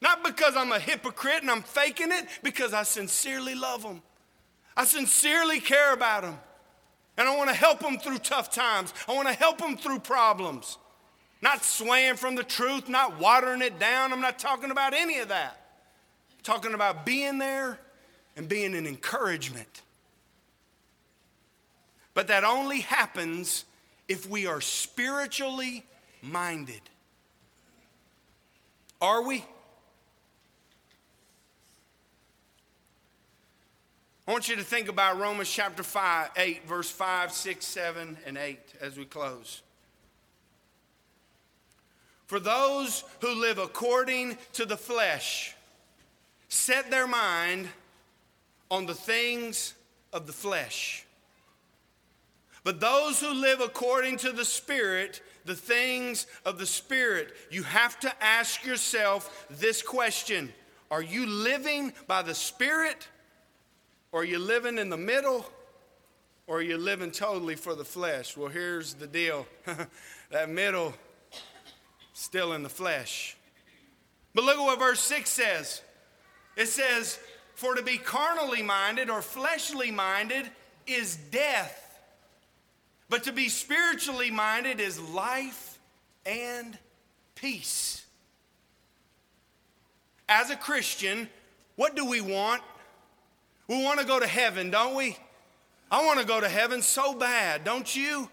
Not 0.00 0.22
because 0.22 0.54
I'm 0.56 0.72
a 0.72 0.78
hypocrite 0.78 1.42
and 1.42 1.50
I'm 1.50 1.62
faking 1.62 2.12
it, 2.12 2.26
because 2.42 2.72
I 2.72 2.84
sincerely 2.84 3.54
love 3.54 3.82
them. 3.82 4.02
I 4.76 4.84
sincerely 4.84 5.58
care 5.58 5.92
about 5.92 6.22
them. 6.22 6.38
And 7.16 7.26
I 7.26 7.36
want 7.36 7.48
to 7.48 7.56
help 7.56 7.80
them 7.80 7.98
through 7.98 8.18
tough 8.18 8.50
times. 8.50 8.92
I 9.08 9.14
want 9.14 9.26
to 9.26 9.34
help 9.34 9.58
them 9.58 9.76
through 9.76 10.00
problems. 10.00 10.76
Not 11.40 11.64
swaying 11.64 12.16
from 12.16 12.34
the 12.34 12.44
truth, 12.44 12.88
not 12.88 13.18
watering 13.18 13.62
it 13.62 13.78
down. 13.78 14.12
I'm 14.12 14.20
not 14.20 14.38
talking 14.38 14.70
about 14.70 14.94
any 14.94 15.18
of 15.18 15.28
that. 15.28 15.60
I'm 16.30 16.42
talking 16.42 16.74
about 16.74 17.06
being 17.06 17.38
there 17.38 17.78
and 18.36 18.48
being 18.48 18.74
an 18.74 18.86
encouragement. 18.86 19.82
But 22.16 22.28
that 22.28 22.44
only 22.44 22.80
happens 22.80 23.66
if 24.08 24.26
we 24.26 24.46
are 24.46 24.62
spiritually 24.62 25.84
minded. 26.22 26.80
Are 29.02 29.22
we? 29.22 29.44
I 34.26 34.32
want 34.32 34.48
you 34.48 34.56
to 34.56 34.62
think 34.62 34.88
about 34.88 35.20
Romans 35.20 35.50
chapter 35.50 35.82
5, 35.82 36.30
8, 36.34 36.66
verse 36.66 36.90
5, 36.90 37.32
6, 37.32 37.66
7, 37.66 38.16
and 38.24 38.38
8 38.38 38.60
as 38.80 38.96
we 38.96 39.04
close. 39.04 39.60
For 42.28 42.40
those 42.40 43.04
who 43.20 43.38
live 43.38 43.58
according 43.58 44.38
to 44.54 44.64
the 44.64 44.78
flesh 44.78 45.54
set 46.48 46.90
their 46.90 47.06
mind 47.06 47.68
on 48.70 48.86
the 48.86 48.94
things 48.94 49.74
of 50.14 50.26
the 50.26 50.32
flesh. 50.32 51.05
But 52.66 52.80
those 52.80 53.20
who 53.20 53.32
live 53.32 53.60
according 53.60 54.16
to 54.16 54.32
the 54.32 54.44
Spirit, 54.44 55.22
the 55.44 55.54
things 55.54 56.26
of 56.44 56.58
the 56.58 56.66
Spirit, 56.66 57.32
you 57.48 57.62
have 57.62 57.96
to 58.00 58.12
ask 58.20 58.64
yourself 58.64 59.46
this 59.48 59.82
question 59.82 60.52
Are 60.90 61.00
you 61.00 61.26
living 61.26 61.92
by 62.08 62.22
the 62.22 62.34
Spirit? 62.34 63.06
Or 64.10 64.22
are 64.22 64.24
you 64.24 64.40
living 64.40 64.78
in 64.78 64.90
the 64.90 64.96
middle? 64.96 65.46
Or 66.48 66.58
are 66.58 66.62
you 66.62 66.76
living 66.76 67.12
totally 67.12 67.54
for 67.54 67.76
the 67.76 67.84
flesh? 67.84 68.36
Well, 68.36 68.48
here's 68.48 68.94
the 68.94 69.06
deal 69.06 69.46
that 70.32 70.50
middle, 70.50 70.92
still 72.14 72.52
in 72.52 72.64
the 72.64 72.68
flesh. 72.68 73.36
But 74.34 74.42
look 74.42 74.58
at 74.58 74.64
what 74.64 74.80
verse 74.80 74.98
6 75.02 75.30
says 75.30 75.82
it 76.56 76.66
says, 76.66 77.20
For 77.54 77.76
to 77.76 77.82
be 77.82 77.96
carnally 77.96 78.64
minded 78.64 79.08
or 79.08 79.22
fleshly 79.22 79.92
minded 79.92 80.50
is 80.88 81.14
death 81.30 81.84
but 83.08 83.24
to 83.24 83.32
be 83.32 83.48
spiritually 83.48 84.30
minded 84.30 84.80
is 84.80 85.00
life 85.00 85.78
and 86.24 86.78
peace. 87.34 88.04
As 90.28 90.50
a 90.50 90.56
Christian, 90.56 91.28
what 91.76 91.94
do 91.94 92.04
we 92.04 92.20
want? 92.20 92.62
We 93.68 93.82
want 93.82 94.00
to 94.00 94.06
go 94.06 94.18
to 94.18 94.26
heaven, 94.26 94.70
don't 94.70 94.96
we? 94.96 95.16
I 95.90 96.04
want 96.04 96.18
to 96.20 96.26
go 96.26 96.40
to 96.40 96.48
heaven 96.48 96.82
so 96.82 97.14
bad, 97.14 97.62
don't 97.62 97.94
you? 97.94 98.28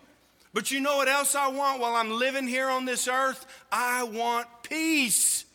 But 0.54 0.72
you 0.72 0.80
know 0.80 0.98
what 0.98 1.08
else 1.08 1.36
I 1.36 1.48
want 1.50 1.80
while 1.82 1.96
I'm 1.96 2.12
living 2.12 2.48
here 2.48 2.70
on 2.70 2.86
this 2.86 3.08
earth? 3.08 3.46
I 3.72 4.04
want 4.04 4.48
peace. 4.64 5.46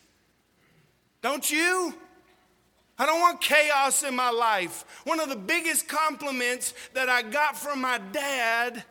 Don't 1.21 1.49
you? 1.49 1.93
I 2.97 3.05
don't 3.05 3.21
want 3.21 3.39
chaos 3.39 4.03
in 4.03 4.15
my 4.15 4.29
life. 4.29 4.85
One 5.05 5.21
of 5.21 5.29
the 5.29 5.35
biggest 5.37 5.87
compliments 5.87 6.73
that 6.93 7.07
I 7.09 7.21
got 7.21 7.57
from 7.57 7.81
my 7.81 7.97
dad 8.11 8.83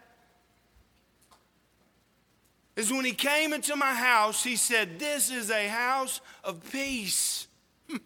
is 2.79 2.93
when 2.93 3.05
he 3.05 3.13
came 3.13 3.53
into 3.53 3.75
my 3.75 3.93
house, 3.93 4.45
he 4.45 4.55
said, 4.55 5.01
This 5.01 5.33
is 5.33 5.51
a 5.51 5.67
house 5.67 6.21
of 6.45 6.63
peace. 6.71 7.49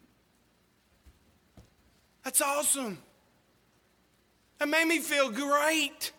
That's 2.24 2.40
awesome. 2.40 2.96
That 4.58 4.70
made 4.70 4.86
me 4.86 4.98
feel 4.98 5.30
great. 5.30 6.12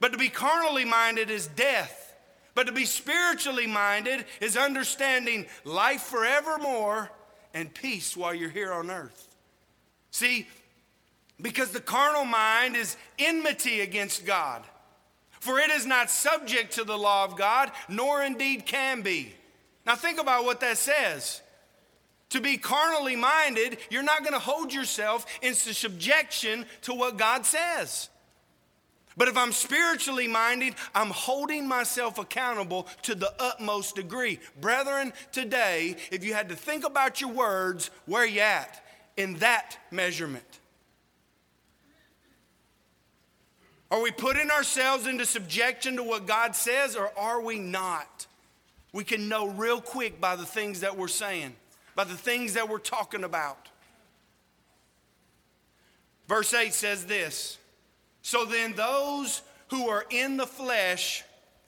But 0.00 0.12
to 0.12 0.18
be 0.18 0.28
carnally 0.28 0.84
minded 0.84 1.30
is 1.30 1.46
death. 1.46 2.14
But 2.54 2.66
to 2.66 2.72
be 2.72 2.84
spiritually 2.84 3.68
minded 3.68 4.26
is 4.40 4.56
understanding 4.56 5.46
life 5.64 6.02
forevermore 6.02 7.08
and 7.54 7.72
peace 7.72 8.16
while 8.16 8.34
you're 8.34 8.50
here 8.50 8.72
on 8.72 8.90
earth. 8.90 9.34
See, 10.10 10.48
because 11.42 11.70
the 11.70 11.80
carnal 11.80 12.24
mind 12.24 12.76
is 12.76 12.96
enmity 13.18 13.80
against 13.80 14.24
God. 14.24 14.62
For 15.40 15.58
it 15.58 15.70
is 15.70 15.84
not 15.84 16.08
subject 16.08 16.74
to 16.74 16.84
the 16.84 16.96
law 16.96 17.24
of 17.24 17.36
God, 17.36 17.72
nor 17.88 18.22
indeed 18.22 18.64
can 18.64 19.02
be. 19.02 19.34
Now, 19.84 19.96
think 19.96 20.20
about 20.20 20.44
what 20.44 20.60
that 20.60 20.78
says. 20.78 21.42
To 22.30 22.40
be 22.40 22.56
carnally 22.56 23.16
minded, 23.16 23.78
you're 23.90 24.04
not 24.04 24.20
going 24.20 24.32
to 24.32 24.38
hold 24.38 24.72
yourself 24.72 25.26
into 25.42 25.74
subjection 25.74 26.64
to 26.82 26.94
what 26.94 27.18
God 27.18 27.44
says. 27.44 28.08
But 29.16 29.28
if 29.28 29.36
I'm 29.36 29.52
spiritually 29.52 30.28
minded, 30.28 30.74
I'm 30.94 31.10
holding 31.10 31.68
myself 31.68 32.18
accountable 32.18 32.86
to 33.02 33.14
the 33.14 33.34
utmost 33.38 33.96
degree. 33.96 34.38
Brethren, 34.60 35.12
today, 35.32 35.96
if 36.10 36.24
you 36.24 36.32
had 36.32 36.48
to 36.48 36.56
think 36.56 36.86
about 36.86 37.20
your 37.20 37.30
words, 37.30 37.90
where 38.06 38.24
you 38.24 38.40
at 38.40 38.82
in 39.16 39.34
that 39.38 39.76
measurement? 39.90 40.60
Are 43.92 44.00
we 44.00 44.10
putting 44.10 44.50
ourselves 44.50 45.06
into 45.06 45.26
subjection 45.26 45.96
to 45.96 46.02
what 46.02 46.26
God 46.26 46.56
says 46.56 46.96
or 46.96 47.12
are 47.14 47.42
we 47.42 47.58
not? 47.58 48.26
We 48.90 49.04
can 49.04 49.28
know 49.28 49.48
real 49.48 49.82
quick 49.82 50.18
by 50.18 50.34
the 50.34 50.46
things 50.46 50.80
that 50.80 50.96
we're 50.96 51.08
saying, 51.08 51.54
by 51.94 52.04
the 52.04 52.14
things 52.14 52.54
that 52.54 52.70
we're 52.70 52.78
talking 52.78 53.22
about. 53.22 53.68
Verse 56.26 56.54
8 56.54 56.72
says 56.72 57.04
this 57.04 57.58
So 58.22 58.46
then, 58.46 58.72
those 58.72 59.42
who 59.68 59.90
are 59.90 60.06
in 60.08 60.38
the 60.38 60.46
flesh 60.46 61.22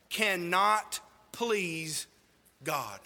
cannot 0.09 1.01
please 1.31 2.07
God. 2.63 3.01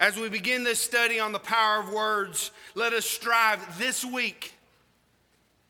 As 0.00 0.16
we 0.16 0.30
begin 0.30 0.64
this 0.64 0.80
study 0.80 1.20
on 1.20 1.32
the 1.32 1.38
power 1.38 1.80
of 1.80 1.92
words, 1.92 2.52
let 2.74 2.94
us 2.94 3.04
strive 3.04 3.78
this 3.78 4.02
week 4.02 4.54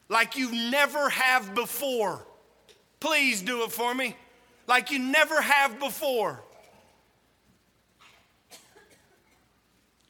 like 0.08 0.36
you 0.36 0.52
never 0.70 1.08
have 1.08 1.52
before. 1.52 2.24
Please 3.00 3.42
do 3.42 3.64
it 3.64 3.72
for 3.72 3.92
me. 3.92 4.14
Like 4.68 4.92
you 4.92 5.00
never 5.00 5.40
have 5.40 5.80
before. 5.80 6.40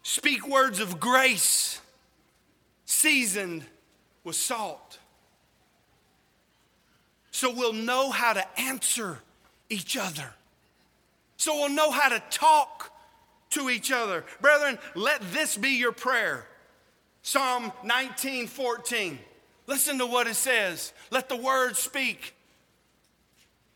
Speak 0.02 0.46
words 0.46 0.80
of 0.80 1.00
grace, 1.00 1.80
seasoned 2.84 3.64
with 4.22 4.36
salt. 4.36 4.98
So 7.30 7.50
we'll 7.54 7.72
know 7.72 8.10
how 8.10 8.34
to 8.34 8.60
answer 8.60 9.20
each 9.70 9.96
other. 9.96 10.34
So 11.38 11.54
we'll 11.54 11.70
know 11.70 11.90
how 11.90 12.10
to 12.10 12.22
talk 12.28 12.92
to 13.50 13.70
each 13.70 13.92
other. 13.92 14.24
Brethren, 14.40 14.78
let 14.94 15.20
this 15.32 15.56
be 15.56 15.70
your 15.70 15.92
prayer. 15.92 16.46
Psalm 17.22 17.72
19 17.84 18.46
14. 18.46 19.18
Listen 19.66 19.98
to 19.98 20.06
what 20.06 20.26
it 20.26 20.34
says. 20.34 20.92
Let 21.10 21.28
the 21.28 21.36
word 21.36 21.76
speak. 21.76 22.34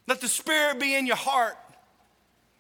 Let 0.07 0.21
the 0.21 0.29
spirit 0.29 0.81
be 0.81 0.95
in 0.95 1.07
your 1.07 1.17
heart. 1.17 1.57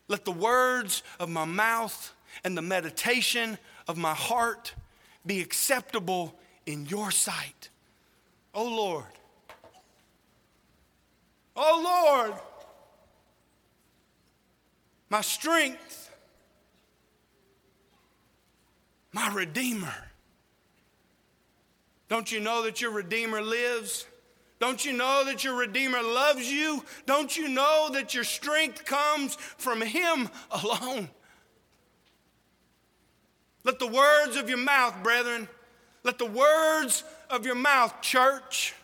Let 0.09 0.25
the 0.25 0.33
words 0.33 1.03
of 1.19 1.29
my 1.29 1.45
mouth 1.45 2.15
and 2.45 2.57
the 2.57 2.63
meditation 2.63 3.59
of 3.89 3.97
my 3.97 4.15
heart 4.15 4.75
be 5.25 5.41
acceptable 5.41 6.35
in 6.67 6.87
your 6.87 7.11
sight. 7.11 7.71
Oh 8.55 8.69
Lord. 8.69 9.05
Oh 11.57 12.15
Lord. 12.15 12.41
My 15.11 15.21
strength 15.21 16.04
my 19.15 19.33
Redeemer. 19.33 19.95
Don't 22.09 22.31
you 22.31 22.41
know 22.41 22.65
that 22.65 22.81
your 22.81 22.91
Redeemer 22.91 23.41
lives? 23.41 24.07
Don't 24.59 24.85
you 24.85 24.93
know 24.93 25.23
that 25.25 25.45
your 25.45 25.57
Redeemer 25.57 26.03
loves 26.03 26.51
you? 26.51 26.85
Don't 27.07 27.37
you 27.37 27.49
know 27.49 27.91
that 27.93 28.13
your 28.13 28.25
strength 28.25 28.85
comes 28.85 29.37
from 29.37 29.81
Him 29.81 30.29
alone? 30.51 31.09
Let 33.63 33.79
the 33.79 33.87
words 33.87 34.37
of 34.37 34.49
your 34.49 34.59
mouth, 34.59 35.01
brethren, 35.03 35.49
let 36.03 36.19
the 36.19 36.27
words 36.27 37.05
of 37.31 37.47
your 37.47 37.55
mouth, 37.55 38.03
church, 38.03 38.75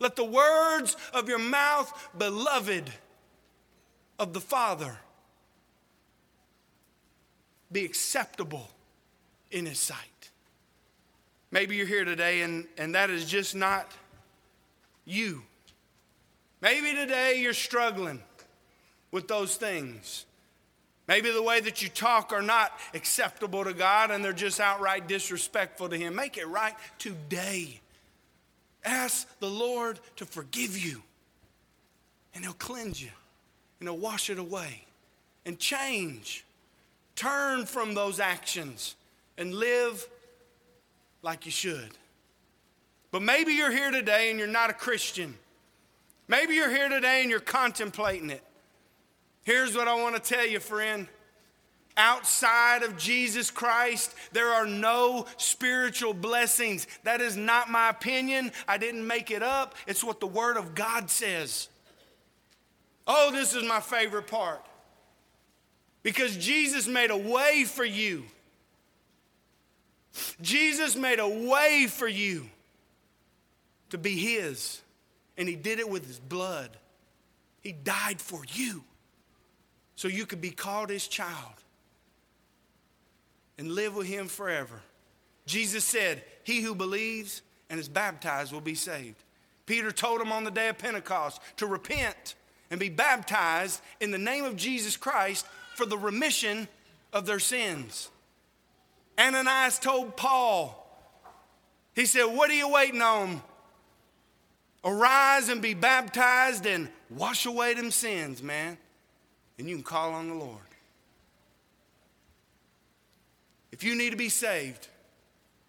let 0.00 0.16
the 0.16 0.24
words 0.24 0.96
of 1.14 1.28
your 1.28 1.38
mouth, 1.38 2.10
beloved 2.18 2.90
of 4.18 4.32
the 4.32 4.40
Father, 4.40 4.98
be 7.70 7.84
acceptable 7.84 8.68
in 9.50 9.66
His 9.66 9.78
sight. 9.78 10.30
Maybe 11.50 11.76
you're 11.76 11.86
here 11.86 12.04
today 12.04 12.42
and, 12.42 12.66
and 12.76 12.94
that 12.94 13.10
is 13.10 13.24
just 13.24 13.54
not 13.54 13.90
you. 15.04 15.42
Maybe 16.60 16.94
today 16.94 17.40
you're 17.40 17.54
struggling 17.54 18.22
with 19.10 19.28
those 19.28 19.56
things. 19.56 20.26
Maybe 21.06 21.30
the 21.30 21.42
way 21.42 21.60
that 21.60 21.80
you 21.80 21.88
talk 21.88 22.32
are 22.32 22.42
not 22.42 22.72
acceptable 22.92 23.64
to 23.64 23.72
God 23.72 24.10
and 24.10 24.22
they're 24.22 24.34
just 24.34 24.60
outright 24.60 25.08
disrespectful 25.08 25.88
to 25.88 25.96
Him. 25.96 26.14
Make 26.14 26.36
it 26.36 26.46
right 26.46 26.74
today. 26.98 27.80
Ask 28.84 29.26
the 29.40 29.48
Lord 29.48 29.98
to 30.16 30.26
forgive 30.26 30.76
you, 30.76 31.02
and 32.34 32.44
He'll 32.44 32.52
cleanse 32.52 33.02
you, 33.02 33.10
and 33.80 33.88
He'll 33.88 33.98
wash 33.98 34.30
it 34.30 34.38
away, 34.38 34.84
and 35.44 35.58
change. 35.58 36.44
Turn 37.16 37.66
from 37.66 37.94
those 37.94 38.20
actions 38.20 38.94
and 39.38 39.54
live 39.54 40.06
like 41.22 41.46
you 41.46 41.52
should. 41.52 41.90
But 43.10 43.22
maybe 43.22 43.52
you're 43.54 43.70
here 43.70 43.90
today 43.90 44.28
and 44.28 44.38
you're 44.38 44.48
not 44.48 44.68
a 44.68 44.74
Christian. 44.74 45.34
Maybe 46.26 46.54
you're 46.54 46.70
here 46.70 46.90
today 46.90 47.22
and 47.22 47.30
you're 47.30 47.40
contemplating 47.40 48.28
it. 48.28 48.42
Here's 49.44 49.74
what 49.74 49.88
I 49.88 49.94
want 49.94 50.14
to 50.14 50.20
tell 50.20 50.46
you, 50.46 50.60
friend. 50.60 51.08
Outside 51.96 52.82
of 52.82 52.98
Jesus 52.98 53.50
Christ, 53.50 54.14
there 54.32 54.48
are 54.50 54.66
no 54.66 55.26
spiritual 55.36 56.12
blessings. 56.12 56.86
That 57.04 57.20
is 57.20 57.36
not 57.36 57.70
my 57.70 57.88
opinion. 57.88 58.52
I 58.68 58.76
didn't 58.76 59.06
make 59.06 59.30
it 59.30 59.42
up. 59.42 59.74
It's 59.86 60.04
what 60.04 60.20
the 60.20 60.26
Word 60.26 60.56
of 60.58 60.74
God 60.74 61.08
says. 61.10 61.68
Oh, 63.06 63.30
this 63.32 63.54
is 63.54 63.64
my 63.64 63.80
favorite 63.80 64.26
part. 64.26 64.64
Because 66.02 66.36
Jesus 66.36 66.86
made 66.86 67.10
a 67.10 67.16
way 67.16 67.64
for 67.64 67.84
you. 67.84 68.24
Jesus 70.40 70.96
made 70.96 71.18
a 71.18 71.28
way 71.28 71.86
for 71.88 72.08
you 72.08 72.48
to 73.90 73.98
be 73.98 74.16
His, 74.16 74.80
and 75.36 75.48
He 75.48 75.56
did 75.56 75.78
it 75.78 75.88
with 75.88 76.06
His 76.06 76.18
blood. 76.18 76.70
He 77.60 77.72
died 77.72 78.20
for 78.20 78.42
you 78.52 78.84
so 79.96 80.08
you 80.08 80.26
could 80.26 80.40
be 80.40 80.50
called 80.50 80.90
His 80.90 81.08
child 81.08 81.54
and 83.58 83.72
live 83.72 83.94
with 83.96 84.06
Him 84.06 84.28
forever. 84.28 84.80
Jesus 85.46 85.84
said, 85.84 86.22
He 86.44 86.60
who 86.60 86.74
believes 86.74 87.42
and 87.70 87.80
is 87.80 87.88
baptized 87.88 88.52
will 88.52 88.60
be 88.60 88.74
saved. 88.74 89.22
Peter 89.66 89.90
told 89.90 90.20
him 90.20 90.32
on 90.32 90.44
the 90.44 90.50
day 90.50 90.68
of 90.68 90.78
Pentecost 90.78 91.42
to 91.58 91.66
repent 91.66 92.36
and 92.70 92.80
be 92.80 92.88
baptized 92.88 93.82
in 94.00 94.10
the 94.10 94.18
name 94.18 94.44
of 94.44 94.56
Jesus 94.56 94.96
Christ 94.96 95.46
for 95.74 95.84
the 95.84 95.98
remission 95.98 96.68
of 97.12 97.26
their 97.26 97.38
sins. 97.38 98.10
Ananias 99.18 99.78
told 99.80 100.16
Paul, 100.16 100.86
he 101.94 102.06
said, 102.06 102.24
What 102.24 102.50
are 102.50 102.54
you 102.54 102.68
waiting 102.68 103.02
on? 103.02 103.42
Arise 104.84 105.48
and 105.48 105.60
be 105.60 105.74
baptized 105.74 106.64
and 106.64 106.88
wash 107.10 107.44
away 107.44 107.74
them 107.74 107.90
sins, 107.90 108.42
man. 108.42 108.78
And 109.58 109.68
you 109.68 109.74
can 109.74 109.82
call 109.82 110.12
on 110.12 110.28
the 110.28 110.34
Lord. 110.34 110.60
If 113.72 113.82
you 113.82 113.96
need 113.96 114.10
to 114.10 114.16
be 114.16 114.28
saved, 114.28 114.86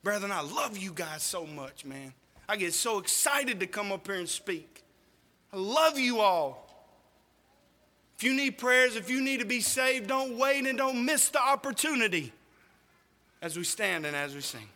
brethren, 0.03 0.31
I 0.31 0.41
love 0.41 0.77
you 0.77 0.91
guys 0.93 1.23
so 1.23 1.47
much, 1.47 1.85
man. 1.85 2.13
I 2.47 2.55
get 2.55 2.73
so 2.73 2.99
excited 2.99 3.59
to 3.61 3.67
come 3.67 3.91
up 3.91 4.05
here 4.05 4.17
and 4.17 4.29
speak. 4.29 4.83
I 5.51 5.57
love 5.57 5.97
you 5.97 6.19
all. 6.19 6.67
If 8.15 8.23
you 8.23 8.35
need 8.35 8.59
prayers, 8.59 8.95
if 8.95 9.09
you 9.09 9.21
need 9.21 9.39
to 9.39 9.45
be 9.45 9.61
saved, 9.61 10.07
don't 10.07 10.37
wait 10.37 10.67
and 10.67 10.77
don't 10.77 11.03
miss 11.03 11.29
the 11.29 11.41
opportunity 11.41 12.31
as 13.41 13.57
we 13.57 13.63
stand 13.63 14.05
and 14.05 14.15
as 14.15 14.35
we 14.35 14.41
sing. 14.41 14.67